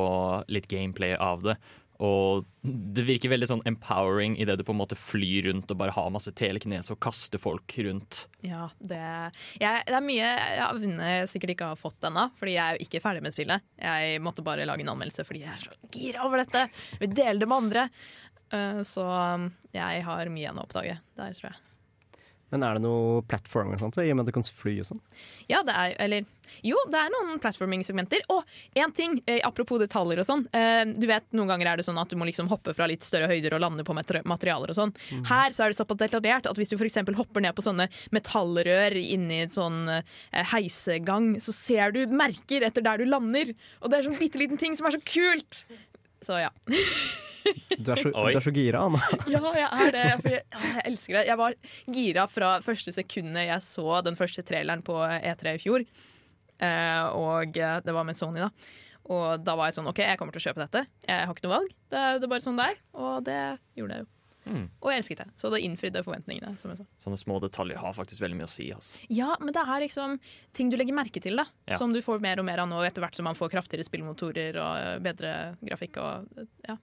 [0.51, 1.55] litt gameplay av det,
[1.99, 5.95] og det virker veldig sånn empowering idet du på en måte flyr rundt og bare
[5.97, 8.21] har masse telekinese og kaster folk rundt.
[8.47, 9.01] Ja, det,
[9.59, 12.87] jeg, det er mye jeg jeg sikkert ikke har fått ennå, fordi jeg er jo
[12.87, 13.67] ikke ferdig med spillet.
[13.83, 16.67] Jeg måtte bare lage en anmeldelse fordi jeg er så gira over dette.
[16.95, 17.89] Jeg vil dele det med andre.
[18.55, 19.05] Eh, Så
[19.75, 21.59] jeg har mye igjen å oppdage der, tror jeg.
[22.53, 24.89] Men er det noe platforming og sånt, i og med at du kan fly og
[24.89, 25.01] sånn?
[25.51, 26.27] Ja, det er Eller
[26.65, 28.25] jo, det er noen platforming-segmenter.
[28.33, 28.45] Og
[28.79, 30.47] én ting, eh, apropos detaljer og sånn.
[30.57, 33.05] Eh, du vet, Noen ganger er det sånn at du må liksom hoppe fra litt
[33.05, 34.95] større høyder og lande på materialer og sånn.
[35.29, 36.97] Her så er det såpass detaljert at hvis du f.eks.
[37.19, 40.03] hopper ned på sånne metallrør inni en sånn eh,
[40.55, 43.53] heisegang, så ser du merker etter der du lander.
[43.83, 45.67] Og det er sånn bitte liten ting som er så kult!
[46.25, 46.51] Så ja.
[47.79, 48.99] Du er så, du er så gira, Anna.
[49.33, 50.05] Ja, jeg er det.
[50.29, 51.25] Jeg, jeg elsker det.
[51.31, 51.57] Jeg var
[51.95, 55.87] gira fra første sekundet jeg så den første traileren på E3 i fjor.
[56.59, 58.51] Eh, og eh, det var med Sony, da.
[59.09, 60.85] Og da var jeg sånn OK, jeg kommer til å kjøpe dette.
[61.09, 61.75] Jeg har ikke noe valg.
[61.89, 62.81] Det, det er bare sånn det er.
[63.01, 63.41] Og det
[63.79, 64.13] gjorde jeg jo.
[64.49, 64.67] Mm.
[64.81, 65.29] Og jeg elsket det.
[65.41, 66.55] Så det innfridde forventningene.
[66.63, 66.89] Som jeg sa.
[67.05, 68.69] Sånne små detaljer har faktisk veldig mye å si.
[68.75, 69.01] Altså.
[69.13, 70.19] Ja, men det er liksom
[70.57, 71.47] ting du legger merke til, da.
[71.69, 71.79] Ja.
[71.81, 74.59] Som du får mer og mer av nå etter hvert som man får kraftigere spillmotorer
[74.59, 76.79] og eh, bedre grafikk og ja.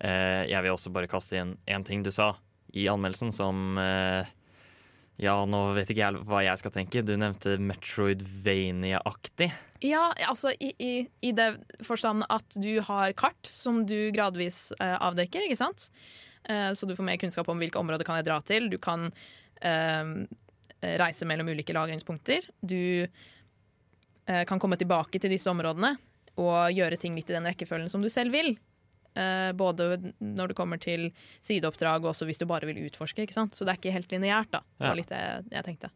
[0.00, 2.34] Eh, jeg vil også bare kaste inn én ting du sa
[2.76, 4.28] i anmeldelsen som eh,
[5.16, 7.00] Ja, nå vet ikke jeg hva jeg skal tenke.
[7.00, 9.48] Du nevnte Metroidvania-aktig.
[9.80, 10.92] Ja, altså i, i,
[11.24, 15.88] i det forstand at du har kart som du gradvis eh, avdekker, ikke sant?
[16.48, 18.70] Eh, så du får mer kunnskap om hvilke områder kan jeg dra til.
[18.72, 19.08] Du kan
[19.60, 20.04] eh,
[21.02, 22.48] reise mellom ulike lagringspunkter.
[22.60, 25.96] Du eh, kan komme tilbake til disse områdene
[26.36, 28.54] og gjøre ting litt i den rekkefølgen som du selv vil.
[29.16, 31.08] Eh, både når det kommer til
[31.44, 33.24] sideoppdrag og også hvis du bare vil utforske.
[33.32, 34.64] Så det er ikke helt lineært, da.
[34.82, 35.22] Var litt det
[35.54, 35.92] jeg tenkte.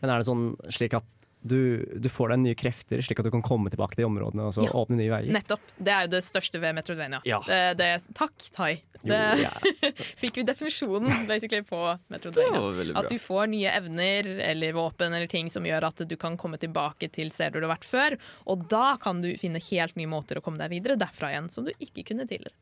[0.00, 3.32] Men er det sånn slik at du, du får deg nye krefter, slik at du
[3.34, 4.72] kan komme tilbake til de områdene og så Ja.
[4.78, 5.32] åpne nye veier?
[5.34, 5.64] Nettopp.
[5.76, 7.18] Det er jo det største ved Metrodvania.
[7.26, 7.40] Ja.
[7.46, 8.76] Det, det, takk, Tai.
[9.02, 9.50] Jo, ja.
[10.22, 15.26] fikk vi definisjonen basically på Det veldig At du får nye evner eller våpen eller
[15.26, 18.16] ting som gjør at du kan komme tilbake til steder du har vært før.
[18.46, 21.66] Og da kan du finne helt nye måter å komme deg videre derfra igjen, som
[21.66, 22.54] du ikke kunne tidligere.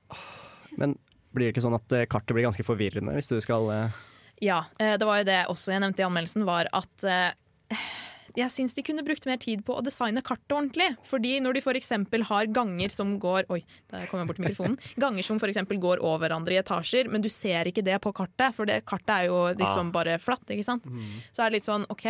[0.81, 0.97] Men
[1.35, 4.01] blir det ikke sånn at eh, kartet blir ganske forvirrende hvis du skal eh,
[4.43, 7.05] Ja, eh, det var jo det også jeg nevnte i anmeldelsen, var at
[8.41, 10.89] jeg syns de kunne brukt mer tid på å designe kartet ordentlig.
[11.09, 11.93] Fordi når de f.eks.
[12.31, 13.61] har ganger som går Oi,
[13.93, 14.79] der kom jeg bort til mikrofonen.
[15.05, 15.63] Ganger som f.eks.
[15.81, 19.15] går over hverandre i etasjer, men du ser ikke det på kartet, for det kartet
[19.17, 19.95] er jo liksom Ah.
[20.01, 20.45] bare flatt.
[20.51, 20.85] ikke sant?
[21.33, 22.07] Så er det litt sånn OK,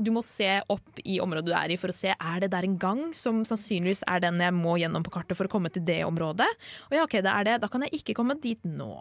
[0.00, 2.64] du må se opp i området du er i for å se er det der
[2.64, 5.84] en gang som sannsynligvis er den jeg må gjennom på kartet for å komme til
[5.84, 6.48] det området.
[6.88, 7.56] Og ja, ok, det er det.
[7.60, 8.94] Da kan jeg ikke komme dit nå.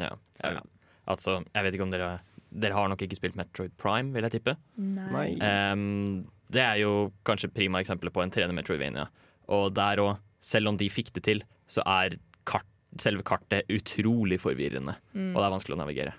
[0.00, 0.14] Ja.
[0.40, 0.62] ja.
[1.10, 2.10] Altså, jeg vet ikke om dere
[2.50, 4.56] Dere har nok ikke spilt Metroid Prime, vil jeg tippe.
[4.80, 5.28] Nei.
[5.38, 9.06] Um, det er jo kanskje prima eksempelet på en 3D Metroidvania.
[9.54, 12.16] Og der òg, selv om de fikk det til, så er
[12.48, 12.66] kart,
[12.98, 14.96] selve kartet utrolig forvirrende.
[15.14, 15.30] Mm.
[15.30, 16.16] Og det er vanskelig å navigere.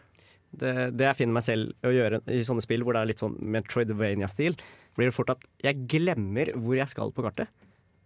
[0.52, 3.24] Det, det jeg finner meg selv å gjøre i sånne spill hvor det er litt
[3.24, 4.58] sånn Metroidvania-stil,
[4.98, 7.52] blir det fort at jeg glemmer hvor jeg skal på kartet.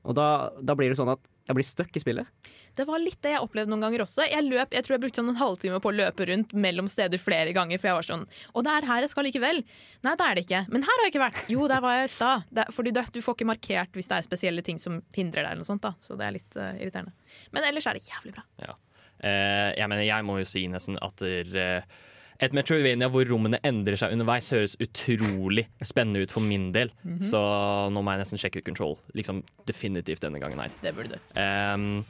[0.05, 0.27] Og da,
[0.61, 2.51] da blir det sånn at jeg blir stuck i spillet.
[2.75, 4.25] Det var litt det jeg opplevde noen ganger også.
[4.27, 7.21] Jeg, løp, jeg tror jeg brukte sånn en halvtime på å løpe rundt mellom steder
[7.21, 7.79] flere ganger.
[7.79, 9.61] For jeg var sånn Og det er her jeg skal likevel.
[10.03, 10.63] Nei, det er det ikke.
[10.73, 11.43] Men her har jeg ikke vært.
[11.53, 12.49] Jo, der var jeg i stad.
[12.75, 15.51] Fordi du, du får ikke markert hvis det er spesielle ting som hindrer deg.
[15.53, 17.15] eller noe sånt da Så det er litt uh, irriterende.
[17.55, 18.43] Men ellers er det jævlig bra.
[18.65, 18.75] Ja.
[19.21, 21.95] Uh, jeg mener, jeg må jo si nesten at der, eh,
[22.43, 26.91] et Metrovania hvor rommene endrer seg underveis, høres utrolig spennende ut for min del.
[27.03, 27.23] Mhm.
[27.29, 27.39] Så
[27.93, 28.97] nå må jeg nesten sjekke ut Control.
[29.15, 30.71] Liksom Definitivt denne gangen her.
[30.81, 31.39] Det burde du.
[31.39, 32.05] Um,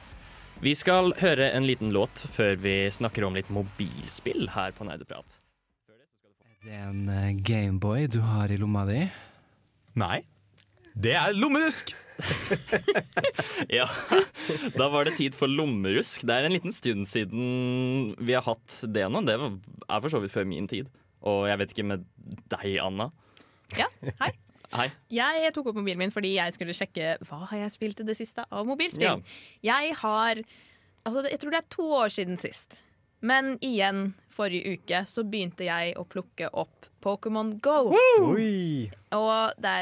[0.60, 5.38] vi skal høre en liten låt før vi snakker om litt mobilspill her på Nerdeprat.
[6.66, 9.04] Det er en eh, Gameboy du har i lomma di.
[10.00, 10.24] Nei.
[10.96, 11.94] Det er lommerusk!
[13.76, 13.84] Ja,
[14.76, 16.22] da var det tid for lommerusk.
[16.24, 19.20] Det er en liten stund siden vi har hatt det nå.
[19.26, 20.88] Det er for så vidt før min tid.
[21.26, 22.06] Og jeg vet ikke med
[22.52, 23.10] deg, Anna.
[23.76, 23.88] Ja,
[24.22, 24.30] hei.
[24.74, 24.88] Hei.
[25.14, 28.16] Jeg tok opp mobilen min fordi jeg skulle sjekke hva har jeg spilt i det
[28.18, 29.22] siste av mobilspill.
[29.64, 30.42] Jeg har
[31.06, 32.80] Altså, jeg tror det er to år siden sist.
[33.24, 37.94] Men igjen, forrige uke så begynte jeg å plukke opp Pokémon Go.
[38.26, 38.90] Oi.
[39.14, 39.74] Og det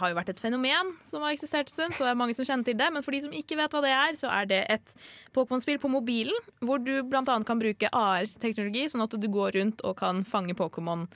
[0.00, 2.46] har jo vært et fenomen som har eksistert en stund, så det er mange som
[2.48, 2.88] kjenner til det.
[2.94, 4.94] Men for de som ikke vet hva det er, så er det et
[5.36, 7.22] Pokémon-spill på mobilen, hvor du bl.a.
[7.46, 11.06] kan bruke AR-teknologi, sånn at du går rundt og kan fange Pokémon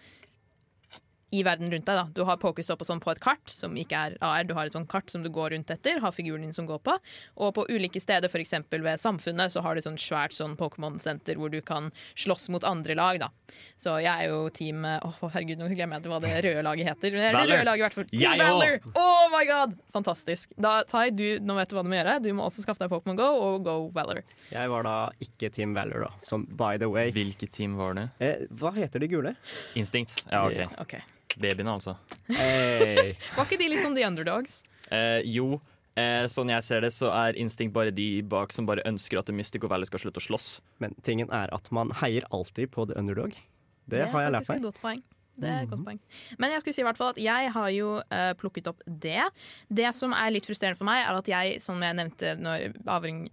[1.35, 1.99] i verden rundt deg.
[1.99, 2.05] da.
[2.15, 4.45] Du har pokerstopp og sånn på et kart, som ikke er AR.
[4.47, 6.81] Du har et sånt kart som du går rundt etter, har figuren din som går
[6.87, 6.97] på.
[7.43, 8.55] Og på ulike steder, f.eks.
[8.71, 12.95] ved Samfunnet, så har du et svært sånn Pokémon-senter hvor du kan slåss mot andre
[12.99, 13.19] lag.
[13.25, 13.31] da.
[13.79, 17.15] Så jeg er jo team Å, herregud, nå glemmer jeg hva det røde laget heter.
[17.15, 18.09] Men det er det røde laget i hvert fall.
[18.15, 18.79] Team Valor!
[18.99, 19.77] Oh my god!
[19.95, 20.53] Fantastisk.
[20.61, 22.19] Da, Tai, du, nå vet du hva du må gjøre.
[22.25, 24.23] Du må også skaffe deg Pokémon Go og Go Valor.
[24.53, 26.13] Jeg var da ikke Team Valor, da.
[26.27, 27.13] Som by the way.
[27.15, 28.09] Hvilket team var det?
[28.25, 29.35] Eh, hva heter de gule?
[29.79, 30.25] Instinct.
[30.31, 30.95] Ja, OK.
[30.95, 31.03] Ja.
[31.41, 31.97] Babyene, altså.
[32.29, 33.15] Hey.
[33.37, 34.61] Var ikke de litt sånn The Underdogs?
[34.93, 35.61] Eh, jo,
[35.99, 39.33] eh, sånn jeg ser det, så er Instinct bare de bak som bare ønsker at
[39.35, 40.53] Mystic og Valley skal slutte å slåss.
[40.85, 43.37] Men tingen er at man heier alltid på the underdog.
[43.85, 44.71] Det, har jeg lært faktisk et meg.
[44.71, 45.05] godt poeng.
[45.35, 45.99] Det er et godt poeng.
[46.39, 49.25] Men jeg skulle si i hvert fall at jeg har jo uh, plukket opp det.
[49.67, 52.69] Det som er litt frustrerende for meg, er at jeg, som jeg nevnte når,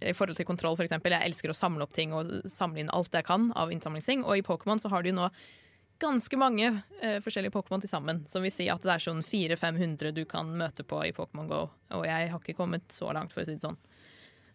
[0.02, 2.92] i forhold til kontroll, for eksempel, jeg elsker å samle opp ting og samle inn
[2.92, 4.26] alt jeg kan av innsamlingsting.
[4.26, 5.30] Og i Pokémon så har du jo nå
[6.02, 6.68] ganske mange
[7.00, 8.24] eh, forskjellige Pokémon til sammen.
[8.32, 11.64] Som vil si at det er sånn 400-500 du kan møte på i Pokémon Go.
[11.96, 13.80] Og jeg har ikke kommet så langt, for å si det sånn.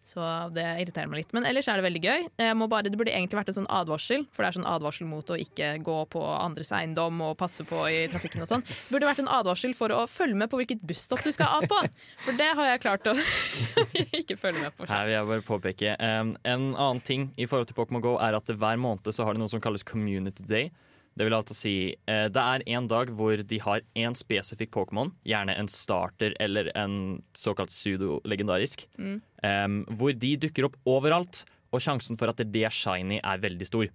[0.08, 0.24] Så
[0.56, 1.32] det irriterer meg litt.
[1.36, 2.22] Men ellers er det veldig gøy.
[2.62, 5.36] Bare, det burde egentlig vært en sånn advarsel, for det er sånn advarsel mot å
[5.36, 8.64] ikke gå på andres eiendom og passe på i trafikken og sånn.
[8.64, 11.68] Det burde vært en advarsel for å følge med på hvilket busstopp du skal av
[11.68, 11.82] på.
[12.24, 13.16] For det har jeg klart å
[14.22, 14.88] ikke følge med på.
[14.88, 18.38] Her vil jeg bare påpeke um, En annen ting i forhold til Pokémon GO er
[18.38, 20.72] at hver måned så har de noe som kalles Community Day.
[21.18, 21.72] Det vil altså si
[22.06, 26.70] eh, Det er en dag hvor de har én spesifikk Pokémon, gjerne en starter eller
[26.78, 29.16] en såkalt pseudo-legendarisk, Mm.
[29.42, 33.66] eh, hvor de dukker opp overalt, og sjansen for at det er shiny er veldig
[33.66, 33.90] stor.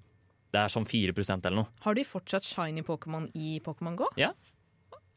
[0.53, 1.71] Det er sånn 4% eller noe.
[1.81, 4.11] Har de fortsatt shiny Pokémon i Pokémon Go?
[4.19, 4.33] Ja,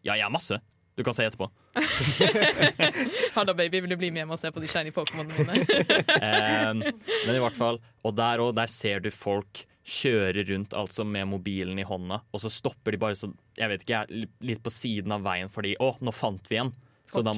[0.06, 0.60] ja jeg har masse.
[0.96, 1.50] Du kan se etterpå.
[3.36, 5.54] Halla, baby, vil du bli med hjem og se på de shiny Pokémonene mine?
[6.22, 11.04] eh, men i hvert fall, og der òg, der ser du folk kjøre rundt altså
[11.06, 14.00] med mobilen i hånda, og så stopper de bare så, jeg vet ikke,
[14.48, 16.72] litt på siden av veien fordi å, nå fant vi en.
[17.10, 17.36] Så da-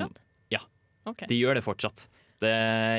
[0.51, 0.61] ja,
[1.07, 1.27] Okay.
[1.29, 2.07] de gjør det fortsatt.
[2.41, 2.51] Det,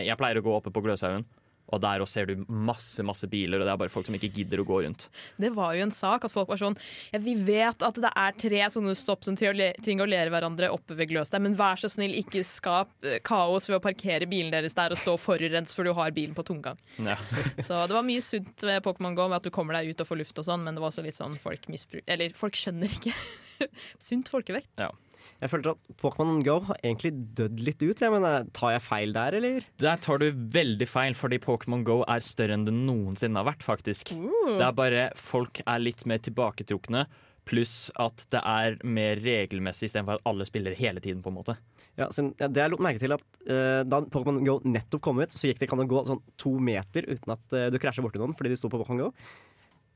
[0.05, 1.25] jeg pleier å gå oppe på Gløshaugen,
[1.69, 4.31] og der også ser du masse masse biler, og det er bare folk som ikke
[4.33, 5.07] gidder å gå rundt.
[5.39, 6.77] Det var jo en sak at folk var sånn
[7.13, 11.43] ja, Vi vet at det er tre sånne stopp som triangulerer hverandre oppe ved Gløstad,
[11.45, 15.01] men vær så snill, ikke skap eh, kaos ved å parkere bilen deres der og
[15.01, 16.79] stå forurens før du har bilen på tomgang.
[16.97, 17.17] Ja.
[17.65, 20.09] Så det var mye sunt ved Pokémon GO, med at du kommer deg ut og
[20.09, 22.05] får luft og sånn, men det var også litt sånn folk misbruk...
[22.09, 23.13] Eller folk skjønner ikke.
[24.09, 24.71] sunt folkevekt.
[24.79, 24.91] Ja.
[25.39, 28.03] Jeg følte at Pokémon Go har egentlig dødd litt ut.
[28.03, 29.65] Jeg mener, tar jeg feil der, eller?
[29.81, 33.65] Der tar du veldig feil, fordi Pokémon GO er større enn det noensinne har vært,
[33.65, 34.13] faktisk.
[34.13, 37.05] Det er bare folk er litt mer tilbaketrukne,
[37.49, 41.55] pluss at det er mer regelmessig istedenfor at alle spiller hele tiden, på en måte.
[41.99, 45.19] Ja, siden, ja, det jeg lot merke til at uh, Da Pokémon Go nettopp kom
[45.19, 47.79] ut, så gikk det ikke an å gå sånn to meter uten at uh, du
[47.81, 49.09] krasjer borti noen fordi de sto på Pokémon Go.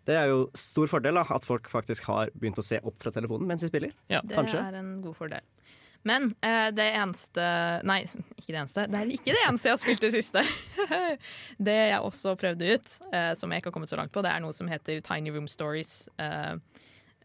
[0.08, 3.14] Det er jo stor fordel da, at folk faktisk har begynt å se opp fra
[3.16, 3.94] telefonen mens de spiller.
[4.10, 4.60] Det Kanskje.
[4.60, 5.46] er en god fordel.
[6.04, 7.44] Men eh, det eneste
[7.88, 8.02] Nei,
[8.40, 8.86] ikke det eneste.
[8.92, 10.44] Det er ikke det eneste jeg har spilt i det siste.
[11.70, 14.34] det jeg også prøvde ut, eh, som jeg ikke har kommet så langt på, det
[14.34, 15.96] er noe som heter Tiny Room Stories.
[16.20, 16.56] Eh,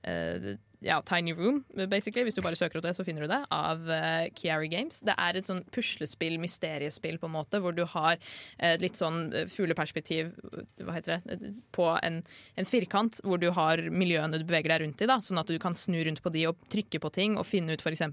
[0.07, 0.53] eh,
[0.85, 2.27] ja, Tiny Room, basically.
[2.27, 3.41] Hvis du bare søker opp det, så finner du det.
[3.55, 5.01] Av uh, Kiari Games.
[5.07, 9.29] Det er et sånn puslespill, mysteriespill, på en måte, hvor du har uh, litt sånn
[9.33, 10.35] eh, fugleperspektiv
[10.83, 11.39] hva heter det, Eh,
[11.71, 12.23] på en,
[12.55, 15.09] en firkant, hvor du har miljøene du beveger deg rundt i.
[15.09, 17.75] da, Sånn at du kan snu rundt på de og trykke på ting, og finne
[17.75, 18.05] ut f.eks.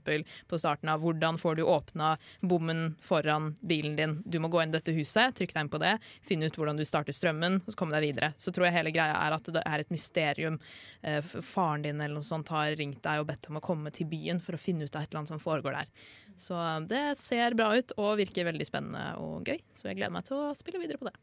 [0.49, 4.17] på starten av hvordan får du åpna bommen foran bilen din.
[4.25, 5.95] Du må gå inn i dette huset, trykke deg inn på det,
[6.25, 8.33] finne ut hvordan du starter strømmen, og så komme deg videre.
[8.37, 10.59] Så tror jeg hele greia er at det er et mysterium.
[11.05, 14.07] Uh, faren din eller noe sånt har ringt deg og bedt om å komme til
[14.09, 15.93] byen for å finne ut av et eller annet som foregår der.
[16.39, 16.57] Så
[16.89, 20.41] det ser bra ut og virker veldig spennende og gøy, så jeg gleder meg til
[20.41, 21.15] å spille videre på det.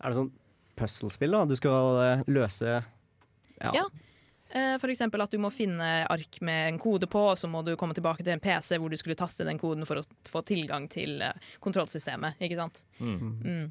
[0.00, 0.32] Er det sånn
[0.78, 1.44] puzzle-spill da?
[1.48, 3.70] Du skal eh, løse ja.
[3.74, 3.84] Ja.
[4.54, 7.62] Eh, For eksempel at du må finne ark med en kode på, og så må
[7.66, 10.42] du komme tilbake til en PC hvor du skulle taste den koden for å få
[10.46, 12.40] tilgang til eh, kontrollsystemet.
[12.44, 12.84] Ikke sant?
[12.98, 13.32] Mm.
[13.44, 13.64] Mm.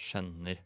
[0.00, 0.60] Skjønner.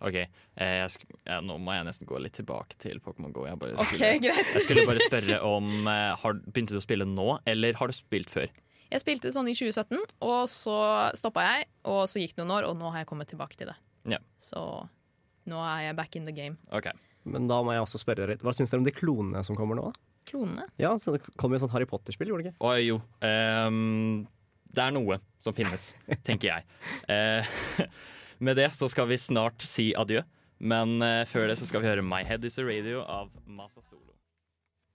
[0.00, 3.44] OK, eh, jeg sk ja, nå må jeg nesten gå litt tilbake til Pokémon GO.
[3.48, 4.52] Jeg, skulle, greit.
[4.54, 7.96] jeg skulle bare spørre om eh, har, Begynte du å spille nå, eller har du
[7.96, 8.48] spilt før?
[8.90, 10.78] Jeg spilte sånn i 2017, og så
[11.18, 13.70] stoppa jeg, og så gikk det noen år, og nå har jeg kommet tilbake til
[13.70, 13.76] det.
[14.16, 14.18] Ja.
[14.42, 14.64] Så
[15.50, 16.58] nå er jeg back in the game.
[16.74, 16.90] OK.
[17.30, 18.42] Men da må jeg også spørre litt.
[18.42, 19.90] hva syns dere om de klonene som kommer nå?
[20.30, 20.66] Klonene?
[20.80, 22.66] Ja, så Det kom jo et sånt Harry Potter-spill, gjorde det ikke?
[22.66, 22.98] Å jo.
[23.22, 24.26] Um,
[24.70, 25.90] det er noe som finnes,
[26.26, 26.66] tenker jeg.
[27.10, 27.54] Eh,
[28.40, 30.24] med det så skal vi snart si adjø.
[30.60, 33.80] Men uh, før det så skal vi høre My Head Is A Radio av Masa
[33.80, 34.12] Solo.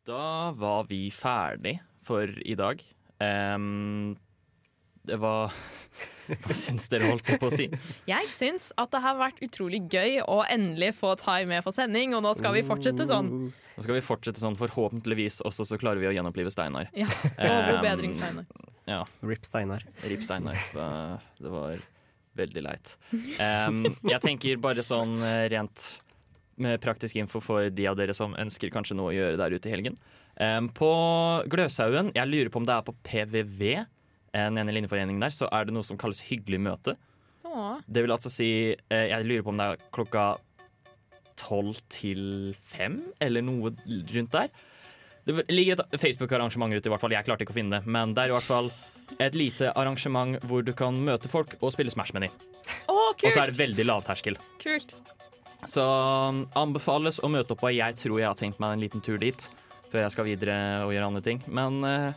[0.06, 2.84] Da var vi ferdig for i dag.
[3.18, 4.14] Um,
[5.06, 5.54] det var
[6.44, 7.68] Hva syns dere holdt på å si?
[8.10, 12.16] Jeg syns at det har vært utrolig gøy å endelig få Tai med på sending,
[12.18, 13.30] og nå skal vi fortsette sånn.
[13.76, 16.90] Nå skal vi fortsette sånn, forhåpentligvis også så klarer vi å gjenopplive Steinar.
[16.98, 18.50] Ja, og god bedring, Steinar.
[18.90, 19.04] Ja.
[19.26, 19.86] Rip Steinar.
[20.06, 20.58] Rip Steinar.
[21.42, 21.86] Det var
[22.38, 22.96] veldig leit.
[23.40, 23.84] Um,
[24.14, 25.86] jeg tenker bare sånn eh, rent
[26.62, 29.70] med praktisk info for de av dere som ønsker kanskje noe å gjøre der ute
[29.70, 29.98] i helgen.
[30.40, 30.92] Um, på
[31.52, 33.66] Gløshaugen, jeg lurer på om det er på PVV,
[34.36, 36.96] en ene linjeforeningen der, så er det noe som kalles hyggelig møte.
[37.48, 37.80] Åh.
[37.88, 40.26] Det vil altså si eh, Jeg lurer på om det er klokka
[41.40, 43.72] tolv til fem, eller noe
[44.16, 44.52] rundt der.
[45.26, 47.16] Det ligger et Facebook-arrangement ute, i hvert fall.
[47.16, 47.90] Jeg klarte ikke å finne det.
[47.92, 48.70] Men det er i hvert fall
[49.20, 52.30] et lite arrangement hvor du kan møte folk og spille Smash Meny.
[52.90, 54.38] Oh, Og så er det veldig lavterskel.
[54.64, 54.96] kult.
[55.66, 59.02] Så um, anbefales å møte opp, og jeg tror jeg har tenkt meg en liten
[59.02, 59.48] tur dit
[59.90, 61.40] før jeg skal videre og gjøre andre ting.
[61.48, 62.12] Men uh,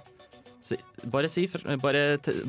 [0.64, 0.76] si,
[1.08, 2.02] bare si fra- bare,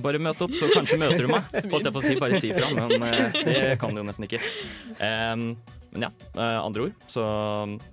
[0.04, 1.46] bare møt opp, så kanskje møter du meg.
[1.72, 4.28] Holdt jeg på å si, bare si fra, men uh, det kan du jo nesten
[4.28, 4.42] ikke.
[5.00, 5.46] Um,
[5.94, 7.24] men ja, uh, andre ord, så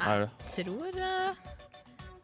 [0.03, 1.55] er det Tror, eh,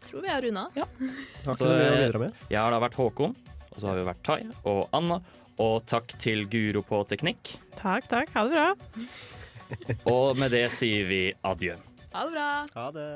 [0.08, 0.66] tror vi er runda.
[0.76, 0.88] Ja.
[1.46, 1.70] Har så.
[1.76, 3.36] Jeg har da vært Håkon,
[3.72, 5.20] og så har vi vært Tai og Anna.
[5.62, 7.54] Og takk til Guro på teknikk.
[7.76, 8.32] Takk, takk.
[8.34, 8.70] Ha det bra.
[10.12, 11.76] Og med det sier vi adjø.
[12.12, 12.48] Ha det bra.
[12.74, 13.08] Ha det.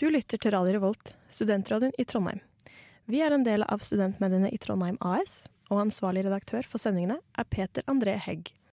[0.00, 2.40] Du lytter til Radio Revolt, studentradioen i Trondheim.
[3.04, 7.48] Vi er en del av studentmediene i Trondheim AS, og ansvarlig redaktør for sendingene er
[7.52, 8.48] Peter André Hegg.